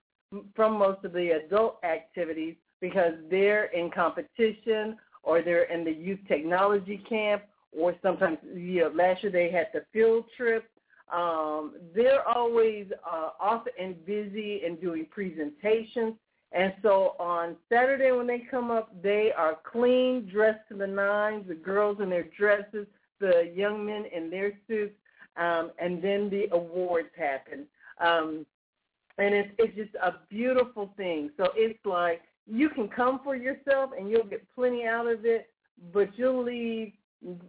from 0.55 0.77
most 0.77 1.03
of 1.05 1.13
the 1.13 1.41
adult 1.45 1.77
activities 1.83 2.55
because 2.81 3.13
they're 3.29 3.65
in 3.65 3.91
competition 3.91 4.97
or 5.23 5.41
they're 5.41 5.71
in 5.71 5.83
the 5.83 5.91
youth 5.91 6.19
technology 6.27 7.03
camp 7.07 7.43
or 7.77 7.95
sometimes 8.01 8.37
you 8.55 8.81
know 8.81 8.91
last 8.95 9.21
year 9.21 9.31
they 9.31 9.51
had 9.51 9.67
the 9.73 9.85
field 9.93 10.25
trip 10.35 10.69
um, 11.11 11.75
they're 11.93 12.27
always 12.27 12.87
uh, 13.05 13.29
off 13.39 13.65
and 13.79 14.03
busy 14.05 14.61
and 14.65 14.79
doing 14.81 15.05
presentations. 15.09 16.15
And 16.51 16.73
so 16.81 17.15
on 17.19 17.57
Saturday 17.69 18.11
when 18.11 18.27
they 18.27 18.43
come 18.49 18.71
up, 18.71 18.89
they 19.03 19.31
are 19.35 19.57
clean, 19.69 20.27
dressed 20.31 20.67
to 20.69 20.77
the 20.77 20.87
nines, 20.87 21.47
the 21.47 21.55
girls 21.55 21.97
in 22.01 22.09
their 22.09 22.27
dresses, 22.37 22.87
the 23.19 23.51
young 23.53 23.85
men 23.85 24.05
in 24.15 24.29
their 24.29 24.53
suits, 24.67 24.95
um, 25.37 25.71
and 25.79 26.01
then 26.01 26.29
the 26.29 26.47
awards 26.51 27.09
happen. 27.17 27.65
Um, 27.99 28.45
and 29.17 29.33
it's, 29.33 29.49
it's 29.57 29.75
just 29.75 29.95
a 29.95 30.15
beautiful 30.29 30.91
thing. 30.97 31.29
So 31.37 31.49
it's 31.55 31.79
like 31.85 32.21
you 32.47 32.69
can 32.69 32.87
come 32.87 33.21
for 33.23 33.35
yourself 33.35 33.91
and 33.97 34.09
you'll 34.09 34.25
get 34.25 34.45
plenty 34.53 34.85
out 34.85 35.07
of 35.07 35.25
it, 35.25 35.49
but 35.93 36.09
you'll 36.17 36.43
leave 36.43 36.93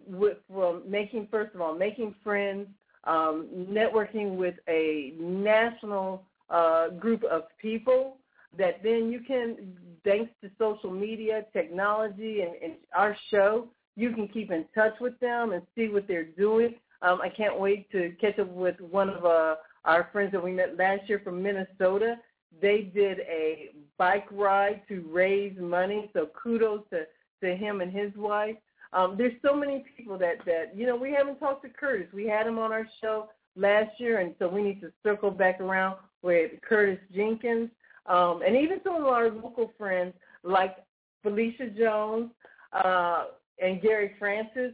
with 0.06 0.38
making, 0.86 1.28
first 1.30 1.54
of 1.54 1.60
all, 1.60 1.76
making 1.76 2.14
friends, 2.22 2.68
um, 3.04 3.48
networking 3.70 4.36
with 4.36 4.54
a 4.68 5.12
national 5.18 6.24
uh, 6.50 6.88
group 6.90 7.22
of 7.24 7.42
people 7.60 8.18
that 8.56 8.82
then 8.82 9.10
you 9.12 9.20
can, 9.20 9.76
thanks 10.04 10.30
to 10.42 10.50
social 10.58 10.90
media, 10.90 11.44
technology, 11.52 12.40
and, 12.40 12.54
and 12.62 12.72
our 12.94 13.16
show, 13.30 13.68
you 13.96 14.12
can 14.12 14.28
keep 14.28 14.50
in 14.50 14.64
touch 14.74 14.94
with 15.00 15.18
them 15.20 15.52
and 15.52 15.62
see 15.74 15.88
what 15.88 16.06
they're 16.08 16.24
doing. 16.24 16.74
Um, 17.06 17.20
I 17.22 17.28
can't 17.28 17.58
wait 17.58 17.90
to 17.92 18.12
catch 18.20 18.38
up 18.38 18.48
with 18.48 18.80
one 18.80 19.10
of 19.10 19.24
uh, 19.24 19.56
our 19.84 20.08
friends 20.12 20.32
that 20.32 20.42
we 20.42 20.50
met 20.50 20.76
last 20.76 21.08
year 21.08 21.20
from 21.22 21.40
Minnesota. 21.40 22.16
They 22.60 22.90
did 22.94 23.20
a 23.20 23.70
bike 23.96 24.26
ride 24.32 24.82
to 24.88 25.04
raise 25.08 25.56
money, 25.58 26.10
so 26.12 26.28
kudos 26.42 26.82
to, 26.90 27.06
to 27.42 27.56
him 27.56 27.80
and 27.80 27.92
his 27.92 28.10
wife. 28.16 28.56
Um, 28.92 29.14
there's 29.16 29.34
so 29.44 29.54
many 29.54 29.84
people 29.96 30.18
that 30.18 30.44
that 30.46 30.72
you 30.74 30.86
know 30.86 30.96
we 30.96 31.12
haven't 31.12 31.38
talked 31.38 31.62
to 31.64 31.68
Curtis. 31.68 32.08
We 32.12 32.26
had 32.26 32.46
him 32.46 32.58
on 32.58 32.72
our 32.72 32.88
show 33.00 33.28
last 33.54 33.90
year, 33.98 34.20
and 34.20 34.34
so 34.38 34.48
we 34.48 34.62
need 34.62 34.80
to 34.80 34.90
circle 35.02 35.30
back 35.30 35.60
around 35.60 35.96
with 36.22 36.52
Curtis 36.68 36.98
Jenkins, 37.14 37.68
um, 38.06 38.42
and 38.44 38.56
even 38.56 38.80
some 38.82 38.96
of 38.96 39.04
our 39.04 39.30
local 39.30 39.72
friends 39.78 40.14
like 40.42 40.76
Felicia 41.22 41.68
Jones 41.70 42.30
uh, 42.72 43.26
and 43.60 43.80
Gary 43.80 44.12
Francis. 44.18 44.72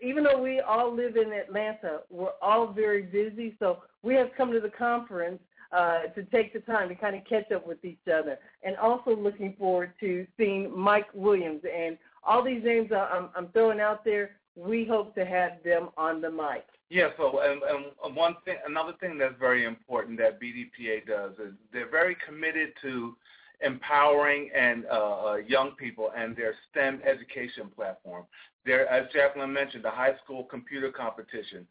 Even 0.00 0.24
though 0.24 0.40
we 0.40 0.60
all 0.60 0.94
live 0.94 1.16
in 1.16 1.32
Atlanta, 1.32 2.00
we're 2.10 2.30
all 2.40 2.72
very 2.72 3.02
busy, 3.02 3.54
so 3.58 3.78
we 4.02 4.14
have 4.14 4.30
come 4.36 4.52
to 4.52 4.60
the 4.60 4.70
conference 4.70 5.40
uh, 5.72 6.02
to 6.14 6.22
take 6.24 6.52
the 6.52 6.60
time 6.60 6.88
to 6.88 6.94
kind 6.94 7.16
of 7.16 7.24
catch 7.24 7.50
up 7.50 7.66
with 7.66 7.84
each 7.84 7.98
other. 8.06 8.38
And 8.62 8.76
also 8.76 9.16
looking 9.16 9.54
forward 9.58 9.92
to 10.00 10.26
seeing 10.36 10.76
Mike 10.76 11.08
Williams 11.14 11.62
and 11.64 11.96
all 12.24 12.44
these 12.44 12.62
names 12.62 12.90
I'm, 12.92 13.30
I'm 13.34 13.48
throwing 13.48 13.80
out 13.80 14.04
there, 14.04 14.32
we 14.54 14.84
hope 14.84 15.14
to 15.14 15.24
have 15.24 15.52
them 15.64 15.88
on 15.96 16.20
the 16.20 16.30
mic. 16.30 16.66
Yeah, 16.90 17.08
so 17.16 17.40
and, 17.40 17.62
and 17.62 18.14
one 18.14 18.36
thing, 18.44 18.56
another 18.66 18.92
thing 19.00 19.16
that's 19.16 19.34
very 19.40 19.64
important 19.64 20.18
that 20.18 20.38
BDPA 20.40 21.06
does 21.06 21.32
is 21.38 21.54
they're 21.72 21.90
very 21.90 22.16
committed 22.26 22.74
to 22.82 23.16
empowering 23.62 24.50
and 24.54 24.84
uh, 24.86 25.30
uh, 25.30 25.36
young 25.36 25.70
people 25.72 26.10
and 26.16 26.36
their 26.36 26.54
STEM 26.70 27.00
education 27.06 27.70
platform. 27.74 28.24
There, 28.64 28.88
as 28.88 29.10
Jacqueline 29.12 29.52
mentioned, 29.52 29.84
the 29.84 29.90
high 29.90 30.14
school 30.24 30.44
computer 30.44 30.90
competition. 30.90 31.66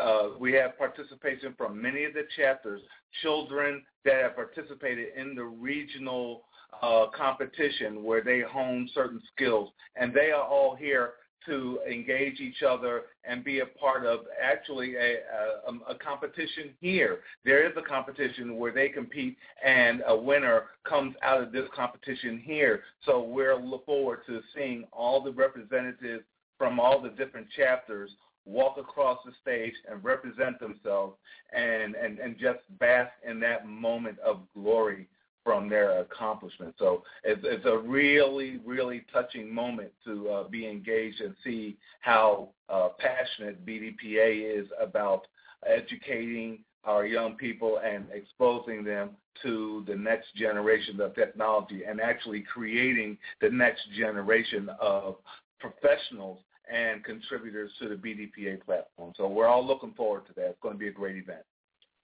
Uh, 0.00 0.30
we 0.38 0.52
have 0.52 0.78
participation 0.78 1.54
from 1.56 1.80
many 1.80 2.04
of 2.04 2.14
the 2.14 2.22
chapters, 2.36 2.80
children 3.22 3.82
that 4.04 4.22
have 4.22 4.34
participated 4.34 5.08
in 5.16 5.34
the 5.34 5.44
regional 5.44 6.42
uh, 6.82 7.06
competition 7.16 8.02
where 8.02 8.22
they 8.22 8.40
hone 8.40 8.88
certain 8.94 9.20
skills, 9.34 9.70
and 9.96 10.14
they 10.14 10.30
are 10.30 10.42
all 10.42 10.74
here 10.74 11.14
to 11.46 11.80
engage 11.90 12.40
each 12.40 12.62
other 12.62 13.02
and 13.24 13.44
be 13.44 13.60
a 13.60 13.66
part 13.66 14.06
of 14.06 14.20
actually 14.40 14.94
a, 14.96 15.14
a, 15.14 15.68
um, 15.68 15.82
a, 15.88 15.94
competition 15.94 16.70
here. 16.80 17.20
There 17.44 17.66
is 17.66 17.72
a 17.76 17.82
competition 17.82 18.56
where 18.56 18.72
they 18.72 18.88
compete 18.88 19.36
and 19.64 20.02
a 20.06 20.16
winner 20.16 20.66
comes 20.84 21.14
out 21.22 21.42
of 21.42 21.52
this 21.52 21.68
competition 21.74 22.40
here. 22.44 22.82
So 23.04 23.22
we're 23.22 23.56
look 23.56 23.86
forward 23.86 24.20
to 24.26 24.40
seeing 24.54 24.84
all 24.92 25.22
the 25.22 25.32
representatives 25.32 26.24
from 26.62 26.78
all 26.78 27.02
the 27.02 27.08
different 27.08 27.48
chapters 27.56 28.08
walk 28.44 28.78
across 28.78 29.18
the 29.24 29.32
stage 29.42 29.74
and 29.90 30.04
represent 30.04 30.60
themselves 30.60 31.16
and, 31.52 31.96
and, 31.96 32.20
and 32.20 32.38
just 32.38 32.60
bask 32.78 33.10
in 33.28 33.40
that 33.40 33.66
moment 33.66 34.16
of 34.20 34.42
glory 34.54 35.08
from 35.42 35.68
their 35.68 36.02
accomplishment. 36.02 36.72
So 36.78 37.02
it's, 37.24 37.40
it's 37.42 37.66
a 37.66 37.76
really, 37.76 38.60
really 38.64 39.04
touching 39.12 39.52
moment 39.52 39.90
to 40.04 40.28
uh, 40.28 40.48
be 40.48 40.68
engaged 40.68 41.20
and 41.20 41.34
see 41.42 41.76
how 41.98 42.50
uh, 42.68 42.90
passionate 42.96 43.66
BDPA 43.66 44.60
is 44.60 44.68
about 44.80 45.26
educating 45.66 46.60
our 46.84 47.06
young 47.06 47.34
people 47.34 47.80
and 47.84 48.04
exposing 48.14 48.84
them 48.84 49.10
to 49.42 49.82
the 49.88 49.96
next 49.96 50.32
generation 50.36 51.00
of 51.00 51.12
technology 51.16 51.82
and 51.88 52.00
actually 52.00 52.42
creating 52.42 53.18
the 53.40 53.50
next 53.50 53.82
generation 53.96 54.70
of 54.80 55.16
professionals 55.58 56.38
and 56.70 57.04
contributors 57.04 57.70
to 57.80 57.88
the 57.88 57.94
BDPA 57.94 58.64
platform. 58.64 59.12
So 59.16 59.26
we're 59.28 59.46
all 59.46 59.66
looking 59.66 59.92
forward 59.92 60.26
to 60.26 60.32
that. 60.34 60.46
It's 60.46 60.60
going 60.62 60.74
to 60.74 60.78
be 60.78 60.88
a 60.88 60.92
great 60.92 61.16
event. 61.16 61.42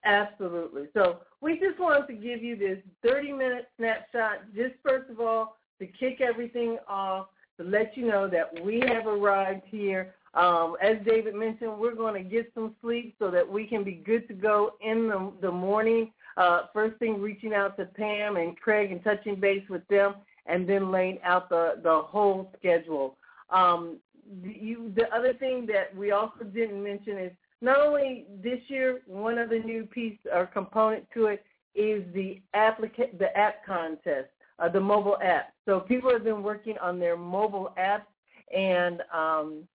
Absolutely. 0.05 0.85
So 0.95 1.19
we 1.41 1.59
just 1.59 1.79
wanted 1.79 2.07
to 2.07 2.15
give 2.15 2.43
you 2.43 2.57
this 2.57 2.79
30-minute 3.05 3.69
snapshot, 3.77 4.55
just 4.55 4.75
first 4.87 5.11
of 5.11 5.21
all, 5.21 5.57
to 5.81 5.87
kick 5.87 6.21
everything 6.21 6.79
off, 6.89 7.29
to 7.59 7.65
let 7.65 7.97
you 7.97 8.07
know 8.07 8.29
that 8.29 8.65
we 8.65 8.81
have 8.87 9.07
arrived 9.07 9.63
here. 9.67 10.15
Um, 10.35 10.77
as 10.83 10.97
David 11.05 11.35
mentioned, 11.35 11.79
we're 11.79 11.95
going 11.95 12.23
to 12.23 12.29
get 12.29 12.53
some 12.55 12.75
sleep 12.81 13.17
so 13.19 13.31
that 13.31 13.49
we 13.49 13.67
can 13.67 13.83
be 13.83 13.93
good 13.93 14.29
to 14.29 14.35
go 14.35 14.75
in 14.81 15.09
the, 15.09 15.33
the 15.41 15.51
morning. 15.51 16.13
Uh, 16.37 16.67
first 16.73 16.97
thing, 16.99 17.21
reaching 17.21 17.55
out 17.55 17.77
to 17.77 17.85
Pam 17.85 18.37
and 18.37 18.57
Craig 18.57 18.93
and 18.93 19.03
touching 19.03 19.41
base 19.41 19.69
with 19.69 19.87
them, 19.89 20.15
and 20.47 20.69
then 20.69 20.93
laying 20.93 21.19
out 21.25 21.49
the, 21.49 21.81
the 21.83 22.03
whole 22.05 22.53
schedule. 22.59 23.17
Um, 23.51 23.97
you, 24.43 24.93
the 24.95 25.13
other 25.15 25.35
thing 25.35 25.67
that 25.67 25.95
we 25.97 26.13
also 26.13 26.45
didn't 26.45 26.83
mention 26.83 27.19
is 27.19 27.33
not 27.61 27.81
only 27.81 28.27
this 28.43 28.61
year, 28.69 29.01
one 29.07 29.39
of 29.39 29.51
the 29.51 29.59
new 29.59 29.85
piece 29.85 30.19
or 30.33 30.47
component 30.47 31.07
to 31.15 31.27
it 31.27 31.45
is 31.75 32.05
the 32.15 32.41
applica- 32.55 33.17
the 33.19 33.37
app 33.37 33.65
contest, 33.65 34.29
uh, 34.59 34.69
the 34.69 34.81
mobile 34.81 35.19
app. 35.23 35.53
So 35.65 35.81
people 35.81 36.11
have 36.11 36.25
been 36.25 36.43
working 36.43 36.77
on 36.79 36.99
their 36.99 37.17
mobile 37.17 37.75
apps, 37.79 38.07
and 38.55 39.03
um, 39.13 39.69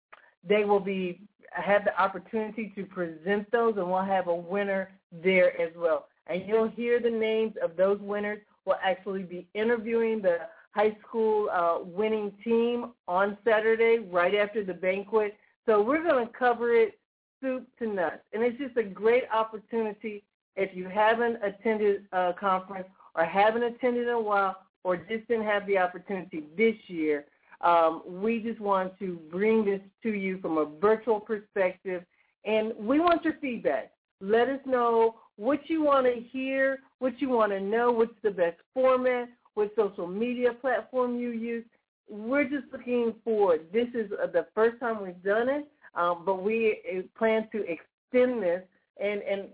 they 0.47 0.65
will 0.65 0.79
be 0.79 1.21
have 1.51 1.83
the 1.83 2.01
opportunity 2.01 2.71
to 2.75 2.85
present 2.85 3.51
those, 3.51 3.75
and 3.77 3.89
we'll 3.89 4.03
have 4.03 4.27
a 4.27 4.35
winner 4.35 4.89
there 5.11 5.59
as 5.61 5.71
well. 5.75 6.07
And 6.27 6.43
you'll 6.47 6.69
hear 6.69 6.99
the 7.01 7.09
names 7.09 7.55
of 7.61 7.75
those 7.75 7.99
winners. 7.99 8.39
We'll 8.63 8.77
actually 8.81 9.23
be 9.23 9.47
interviewing 9.53 10.21
the 10.21 10.37
high 10.71 10.95
school 11.05 11.49
uh, 11.51 11.79
winning 11.83 12.31
team 12.43 12.91
on 13.07 13.37
Saturday, 13.45 13.99
right 13.99 14.35
after 14.35 14.63
the 14.63 14.73
banquet. 14.73 15.37
So 15.65 15.81
we're 15.81 16.03
going 16.03 16.27
to 16.27 16.33
cover 16.33 16.73
it 16.73 16.97
soup 17.41 17.67
to 17.79 17.87
nuts. 17.87 18.21
And 18.33 18.43
it's 18.43 18.57
just 18.57 18.77
a 18.77 18.83
great 18.83 19.23
opportunity 19.33 20.23
if 20.55 20.75
you 20.75 20.87
haven't 20.87 21.37
attended 21.43 22.05
a 22.11 22.33
conference 22.39 22.87
or 23.15 23.25
haven't 23.25 23.63
attended 23.63 24.07
in 24.07 24.13
a 24.13 24.21
while 24.21 24.57
or 24.83 24.97
just 24.97 25.27
didn't 25.27 25.45
have 25.45 25.65
the 25.67 25.77
opportunity 25.77 26.43
this 26.57 26.75
year. 26.87 27.25
Um, 27.61 28.01
we 28.07 28.39
just 28.41 28.59
want 28.59 28.97
to 28.99 29.19
bring 29.29 29.65
this 29.65 29.81
to 30.03 30.09
you 30.09 30.39
from 30.39 30.57
a 30.57 30.65
virtual 30.65 31.19
perspective, 31.19 32.03
and 32.43 32.73
we 32.77 32.99
want 32.99 33.23
your 33.23 33.35
feedback. 33.39 33.91
Let 34.19 34.49
us 34.49 34.59
know 34.65 35.15
what 35.35 35.69
you 35.69 35.83
want 35.83 36.07
to 36.07 36.21
hear, 36.21 36.79
what 36.99 37.21
you 37.21 37.29
want 37.29 37.51
to 37.51 37.59
know, 37.59 37.91
what's 37.91 38.13
the 38.23 38.31
best 38.31 38.57
format, 38.73 39.29
what 39.53 39.71
social 39.75 40.07
media 40.07 40.53
platform 40.53 41.17
you 41.17 41.29
use. 41.31 41.65
We're 42.09 42.43
just 42.43 42.65
looking 42.71 43.15
for, 43.23 43.57
This 43.71 43.87
is 43.93 44.09
the 44.09 44.47
first 44.53 44.79
time 44.79 45.01
we've 45.01 45.23
done 45.23 45.49
it. 45.49 45.67
Um, 45.93 46.23
but 46.25 46.41
we 46.41 46.81
uh, 46.89 47.01
plan 47.17 47.49
to 47.51 47.59
extend 47.59 48.41
this, 48.41 48.61
and 49.01 49.21
and 49.23 49.49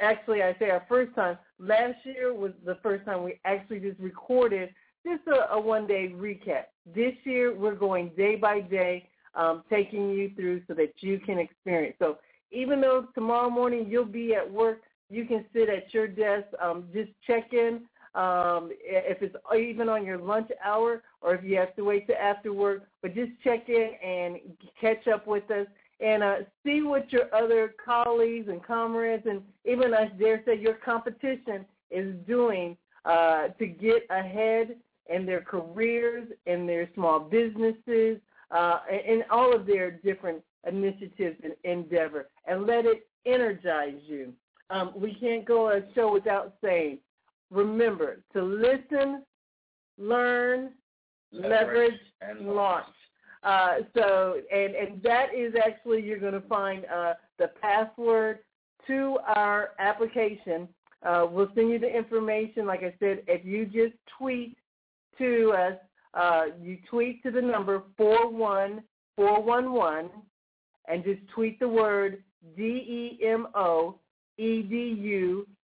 actually, 0.00 0.42
I 0.42 0.54
say 0.58 0.70
our 0.70 0.84
first 0.88 1.14
time. 1.14 1.38
Last 1.58 1.96
year 2.04 2.32
was 2.32 2.52
the 2.64 2.78
first 2.82 3.04
time 3.04 3.24
we 3.24 3.40
actually 3.44 3.80
just 3.80 3.98
recorded 3.98 4.72
just 5.04 5.22
a, 5.26 5.52
a 5.52 5.60
one-day 5.60 6.14
recap. 6.16 6.66
This 6.94 7.14
year, 7.24 7.52
we're 7.52 7.74
going 7.74 8.10
day 8.16 8.36
by 8.36 8.60
day, 8.60 9.08
um, 9.34 9.64
taking 9.68 10.10
you 10.10 10.30
through 10.36 10.62
so 10.68 10.74
that 10.74 10.94
you 11.00 11.18
can 11.18 11.38
experience. 11.38 11.96
So 11.98 12.18
even 12.52 12.80
though 12.80 13.08
tomorrow 13.14 13.50
morning 13.50 13.86
you'll 13.88 14.04
be 14.04 14.34
at 14.34 14.50
work, 14.50 14.82
you 15.10 15.24
can 15.24 15.44
sit 15.52 15.68
at 15.68 15.92
your 15.92 16.06
desk, 16.06 16.46
um, 16.60 16.84
just 16.92 17.10
check 17.26 17.52
in. 17.52 17.82
Um, 18.14 18.70
if 18.82 19.22
it's 19.22 19.34
even 19.58 19.88
on 19.88 20.04
your 20.04 20.18
lunch 20.18 20.50
hour 20.62 21.02
or 21.22 21.34
if 21.34 21.42
you 21.42 21.56
have 21.56 21.74
to 21.76 21.82
wait 21.82 22.06
to 22.08 22.20
after 22.20 22.52
work, 22.52 22.82
but 23.00 23.14
just 23.14 23.32
check 23.42 23.68
in 23.68 23.92
and 24.04 24.38
catch 24.78 25.08
up 25.08 25.26
with 25.26 25.50
us 25.50 25.66
and 26.00 26.22
uh, 26.22 26.36
see 26.64 26.82
what 26.82 27.10
your 27.12 27.34
other 27.34 27.74
colleagues 27.82 28.48
and 28.48 28.62
comrades 28.62 29.24
and 29.26 29.42
even 29.64 29.94
I 29.94 30.06
dare 30.06 30.42
say 30.44 30.58
your 30.58 30.74
competition 30.74 31.64
is 31.90 32.14
doing 32.26 32.76
uh, 33.04 33.48
to 33.48 33.66
get 33.66 34.06
ahead 34.10 34.76
in 35.08 35.26
their 35.26 35.40
careers, 35.40 36.28
in 36.46 36.66
their 36.66 36.88
small 36.94 37.20
businesses, 37.20 38.18
uh, 38.50 38.80
in 38.90 39.22
all 39.30 39.54
of 39.54 39.66
their 39.66 39.90
different 39.90 40.42
initiatives 40.66 41.40
and 41.42 41.54
endeavor, 41.64 42.28
and 42.46 42.66
let 42.66 42.84
it 42.84 43.06
energize 43.26 43.98
you. 44.06 44.32
Um, 44.70 44.92
we 44.96 45.14
can't 45.14 45.44
go 45.44 45.70
a 45.70 45.82
show 45.94 46.12
without 46.12 46.54
saying, 46.62 46.98
remember 47.52 48.22
to 48.32 48.42
listen, 48.42 49.22
learn, 49.98 50.70
leverage, 51.32 51.50
leverage 51.50 52.00
and 52.20 52.54
launch. 52.54 52.86
Uh, 53.42 53.78
so, 53.94 54.40
and, 54.52 54.74
and 54.74 55.02
that 55.02 55.34
is 55.36 55.54
actually, 55.64 56.02
you're 56.02 56.18
going 56.18 56.32
to 56.32 56.40
find 56.42 56.84
uh, 56.86 57.14
the 57.38 57.50
password 57.60 58.38
to 58.86 59.18
our 59.26 59.70
application. 59.78 60.68
Uh, 61.04 61.26
we'll 61.28 61.50
send 61.54 61.68
you 61.70 61.78
the 61.78 61.88
information. 61.88 62.66
Like 62.66 62.82
I 62.82 62.94
said, 63.00 63.22
if 63.26 63.44
you 63.44 63.66
just 63.66 63.94
tweet 64.18 64.56
to 65.18 65.52
us, 65.56 65.74
uh, 66.14 66.44
you 66.60 66.78
tweet 66.88 67.22
to 67.24 67.30
the 67.30 67.40
number 67.40 67.82
41411 67.96 70.10
and 70.88 71.04
just 71.04 71.20
tweet 71.34 71.58
the 71.58 71.68
word 71.68 72.22
D-E-M-O-E-D-U 72.56 73.46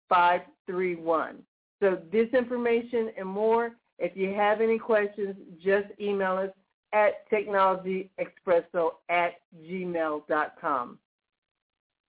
531. 0.09 1.37
So 1.81 1.99
this 2.11 2.29
information 2.33 3.11
and 3.17 3.27
more, 3.27 3.71
if 3.99 4.15
you 4.15 4.33
have 4.33 4.61
any 4.61 4.77
questions, 4.79 5.35
just 5.63 5.87
email 5.99 6.37
us 6.37 6.49
at 6.93 7.29
technologyexpresso 7.29 8.91
at 9.09 9.33
gmail.com. 9.63 10.99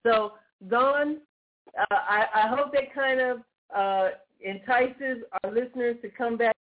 So, 0.05 0.33
Dawn, 0.69 1.19
uh, 1.77 1.85
I, 1.91 2.27
I, 2.35 2.49
hope 2.49 2.73
that 2.73 2.95
kind 2.95 3.21
of 3.21 3.39
uh, 3.75 4.11
entices 4.41 5.25
our 5.43 5.51
listeners 5.51 5.97
to 6.03 6.09
come 6.09 6.37
back. 6.37 6.55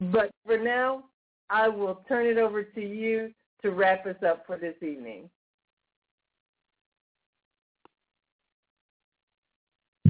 But 0.00 0.30
for 0.44 0.58
now, 0.58 1.04
I 1.48 1.68
will 1.68 2.04
turn 2.06 2.26
it 2.26 2.36
over 2.36 2.62
to 2.62 2.80
you 2.80 3.32
to 3.62 3.70
wrap 3.70 4.06
us 4.06 4.22
up 4.26 4.44
for 4.46 4.58
this 4.58 4.74
evening. 4.82 5.30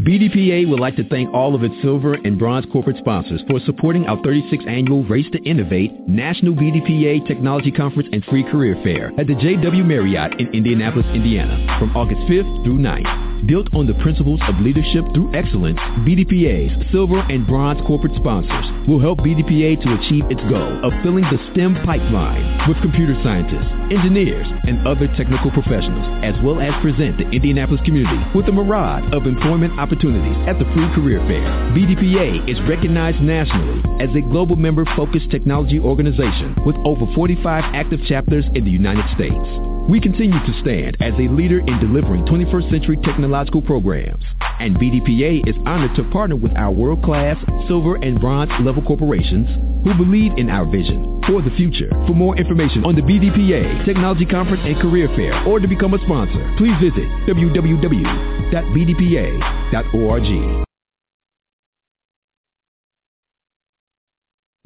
BDPA 0.07 0.71
would 0.71 0.79
like 0.79 0.95
to 0.97 1.09
thank 1.09 1.35
all 1.35 1.57
of 1.57 1.64
its 1.64 1.75
silver 1.83 2.14
and 2.14 2.38
bronze 2.38 2.64
corporate 2.71 2.97
sponsors 2.99 3.42
for 3.51 3.59
supporting 3.66 4.07
our 4.07 4.16
36th 4.19 4.64
annual 4.69 5.03
Race 5.03 5.27
to 5.33 5.42
Innovate 5.42 5.90
National 6.07 6.55
BDPA 6.55 7.27
Technology 7.27 7.73
Conference 7.73 8.09
and 8.12 8.25
Free 8.27 8.45
Career 8.45 8.81
Fair 8.85 9.09
at 9.19 9.27
the 9.27 9.35
JW 9.35 9.85
Marriott 9.85 10.40
in 10.40 10.47
Indianapolis, 10.55 11.07
Indiana 11.12 11.77
from 11.81 11.97
August 11.97 12.21
5th 12.31 12.64
through 12.64 12.79
9th. 12.79 13.25
Built 13.44 13.68
on 13.75 13.87
the 13.87 13.94
principles 14.01 14.40
of 14.49 14.57
leadership 14.64 15.05
through 15.12 15.35
excellence, 15.37 15.79
BDPA's 16.09 16.72
silver 16.90 17.20
and 17.29 17.46
bronze 17.46 17.79
corporate 17.87 18.16
sponsors 18.16 18.64
will 18.88 18.99
help 18.99 19.18
BDPA 19.20 19.77
to 19.85 19.92
achieve 20.01 20.25
its 20.33 20.40
goal 20.49 20.81
of 20.81 20.96
filling 21.05 21.29
the 21.29 21.37
STEM 21.53 21.77
pipeline 21.85 22.40
with 22.66 22.81
computer 22.81 23.12
scientists, 23.22 23.68
engineers, 23.92 24.49
and 24.64 24.81
other 24.88 25.07
technical 25.20 25.53
professionals, 25.53 26.09
as 26.25 26.35
well 26.42 26.64
as 26.64 26.72
present 26.81 27.18
the 27.20 27.29
Indianapolis 27.29 27.85
community 27.85 28.18
with 28.35 28.49
a 28.49 28.53
mirage 28.53 29.05
of 29.12 29.27
employment 29.27 29.79
opportunities 29.79 30.37
at 30.49 30.59
the 30.59 30.64
Free 30.72 30.88
Career 30.96 31.20
Fair. 31.29 31.44
BDPA 31.77 32.49
is 32.49 32.57
recognized 32.66 33.20
nationally 33.20 33.85
as 34.01 34.09
a 34.16 34.25
global 34.33 34.57
member-focused 34.57 35.31
technology 35.31 35.79
organization 35.79 36.57
with 36.64 36.77
over 36.88 37.05
45 37.14 37.44
active 37.77 38.01
chapters 38.09 38.46
in 38.55 38.64
the 38.64 38.72
United 38.72 39.05
States. 39.14 39.75
We 39.88 40.01
continue 40.01 40.38
to 40.44 40.61
stand 40.62 40.96
as 41.01 41.14
a 41.14 41.29
leader 41.31 41.61
in 41.61 41.79
delivering 41.79 42.25
21st 42.27 42.70
century 42.70 42.96
technological 43.05 43.62
programs. 43.62 44.25
And 44.59 44.75
BDPA 44.77 45.49
is 45.49 45.55
honored 45.64 45.94
to 45.94 46.03
partner 46.11 46.35
with 46.35 46.51
our 46.57 46.72
world-class 46.72 47.37
silver 47.68 47.94
and 47.96 48.20
bronze 48.20 48.51
level 48.62 48.83
corporations 48.83 49.49
who 49.85 49.94
believe 49.94 50.33
in 50.38 50.51
our 50.51 50.64
vision 50.64 51.22
for 51.29 51.40
the 51.40 51.51
future. 51.51 51.90
For 52.09 52.14
more 52.14 52.37
information 52.37 52.85
on 52.85 52.96
the 52.96 53.03
BDPA 53.03 53.85
Technology 53.85 54.27
Conference 54.27 54.62
and 54.64 54.77
Career 54.81 55.07
Fair 55.14 55.44
or 55.46 55.61
to 55.61 55.68
become 55.68 55.94
a 55.94 55.99
sponsor, 56.05 56.53
please 56.59 56.75
visit 56.81 57.07
www.bdpa.org. 57.29 58.27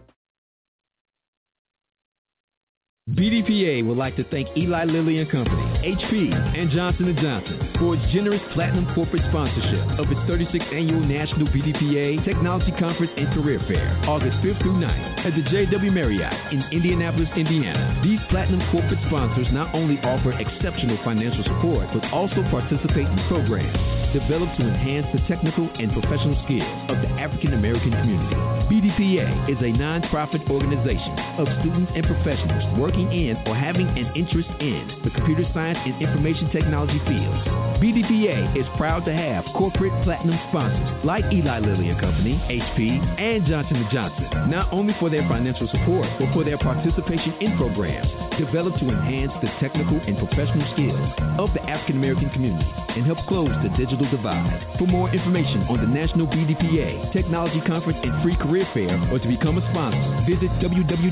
BDPA 3.12 3.86
would 3.86 3.98
like 3.98 4.16
to 4.16 4.24
thank 4.34 4.50
Eli 4.58 4.86
Lilly 4.86 5.20
and 5.20 5.30
Company, 5.30 5.62
HP, 5.86 6.34
and 6.34 6.72
Johnson 6.72 7.16
& 7.18 7.22
Johnson 7.22 7.70
for 7.78 7.94
its 7.94 8.02
generous 8.12 8.42
platinum 8.56 8.90
corporate 8.96 9.22
sponsorship 9.30 9.86
of 10.02 10.10
its 10.10 10.18
36th 10.26 10.74
annual 10.74 11.06
National 11.06 11.46
BDPA 11.46 12.26
Technology 12.26 12.74
Conference 12.80 13.14
and 13.16 13.30
Career 13.30 13.62
Fair, 13.68 13.94
August 14.10 14.42
5th 14.42 14.58
through 14.58 14.82
9th 14.82 15.22
at 15.22 15.36
the 15.38 15.46
JW 15.54 15.94
Marriott 15.94 16.34
in 16.52 16.66
Indianapolis, 16.74 17.30
Indiana. 17.38 18.02
These 18.04 18.26
platinum 18.32 18.66
corporate 18.72 18.98
sponsors 19.06 19.54
not 19.54 19.70
only 19.76 20.02
offer 20.02 20.34
exceptional 20.34 20.98
financial 21.06 21.44
support, 21.44 21.86
but 21.94 22.10
also 22.10 22.42
participate 22.50 23.06
in 23.06 23.22
programs 23.30 23.78
developed 24.18 24.58
to 24.58 24.66
enhance 24.66 25.06
the 25.14 25.22
technical 25.30 25.70
and 25.78 25.94
professional 25.94 26.42
skills 26.50 26.74
of 26.90 26.98
the 27.06 27.10
African 27.22 27.54
American 27.54 27.92
community. 27.92 28.55
BDPA 28.66 29.48
is 29.48 29.58
a 29.60 29.78
nonprofit 29.78 30.50
organization 30.50 31.14
of 31.38 31.48
students 31.62 31.92
and 31.94 32.04
professionals 32.04 32.66
working 32.80 33.12
in 33.14 33.38
or 33.46 33.56
having 33.56 33.86
an 33.90 34.12
interest 34.16 34.50
in 34.60 35.02
the 35.04 35.12
computer 35.12 35.44
science 35.54 35.78
and 35.86 36.02
information 36.02 36.50
technology 36.50 36.98
fields. 37.06 37.75
BDPA 37.82 38.56
is 38.58 38.66
proud 38.78 39.06
to 39.06 39.14
have 39.14 39.46
corporate 39.54 39.94
platinum 40.04 40.40
sponsors 40.50 41.06
like 41.06 41.26
Eli 41.32 41.60
Lilly 41.60 41.90
and 41.90 42.00
Company, 42.00 42.42
HP, 42.48 43.20
and 43.20 43.46
Johnson 43.46 43.86
& 43.90 43.92
Johnson, 43.92 44.50
not 44.50 44.72
only 44.72 44.96
for 45.00 45.10
their 45.10 45.28
financial 45.28 45.68
support, 45.68 46.08
but 46.18 46.32
for 46.34 46.44
their 46.44 46.58
participation 46.58 47.34
in 47.42 47.58
programs 47.58 48.08
developed 48.40 48.80
to 48.80 48.90
enhance 48.90 49.32
the 49.42 49.50
technical 49.60 50.00
and 50.08 50.18
professional 50.18 50.66
skills 50.74 51.00
of 51.40 51.54
the 51.54 51.62
African 51.70 51.98
American 51.98 52.30
community 52.32 52.68
and 52.96 53.06
help 53.06 53.20
close 53.28 53.52
the 53.64 53.70
digital 53.78 54.10
divide. 54.10 54.76
For 54.80 54.88
more 54.88 55.10
information 55.14 55.64
on 55.68 55.80
the 55.82 55.88
National 55.88 56.28
BDPA 56.28 57.12
Technology 57.12 57.62
Conference 57.68 58.00
and 58.04 58.24
Free 58.24 58.36
Career 58.38 58.68
Fair 58.74 58.96
or 59.12 59.20
to 59.20 59.28
become 59.28 59.58
a 59.58 59.62
sponsor, 59.72 60.24
visit 60.28 60.52
www.bdpa.com 60.64 61.06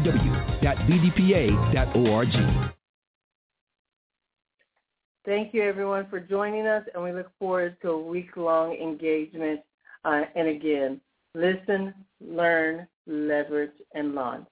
Thank 5.26 5.54
you, 5.54 5.64
everyone, 5.64 6.08
for 6.10 6.20
joining 6.20 6.68
us, 6.68 6.84
and 6.94 7.02
we 7.02 7.14
look 7.14 7.32
forward 7.40 7.78
to 7.82 7.92
a 7.92 8.02
week-long 8.02 8.74
engagement. 8.74 9.62
Uh, 10.04 10.24
and 10.36 10.50
again, 10.50 11.00
listen, 11.34 11.94
learn, 12.20 12.86
leverage, 13.08 13.72
and 13.96 14.16
launch. 14.16 14.46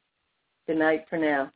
Good 0.68 0.78
night 0.78 1.06
for 1.10 1.18
now. 1.18 1.52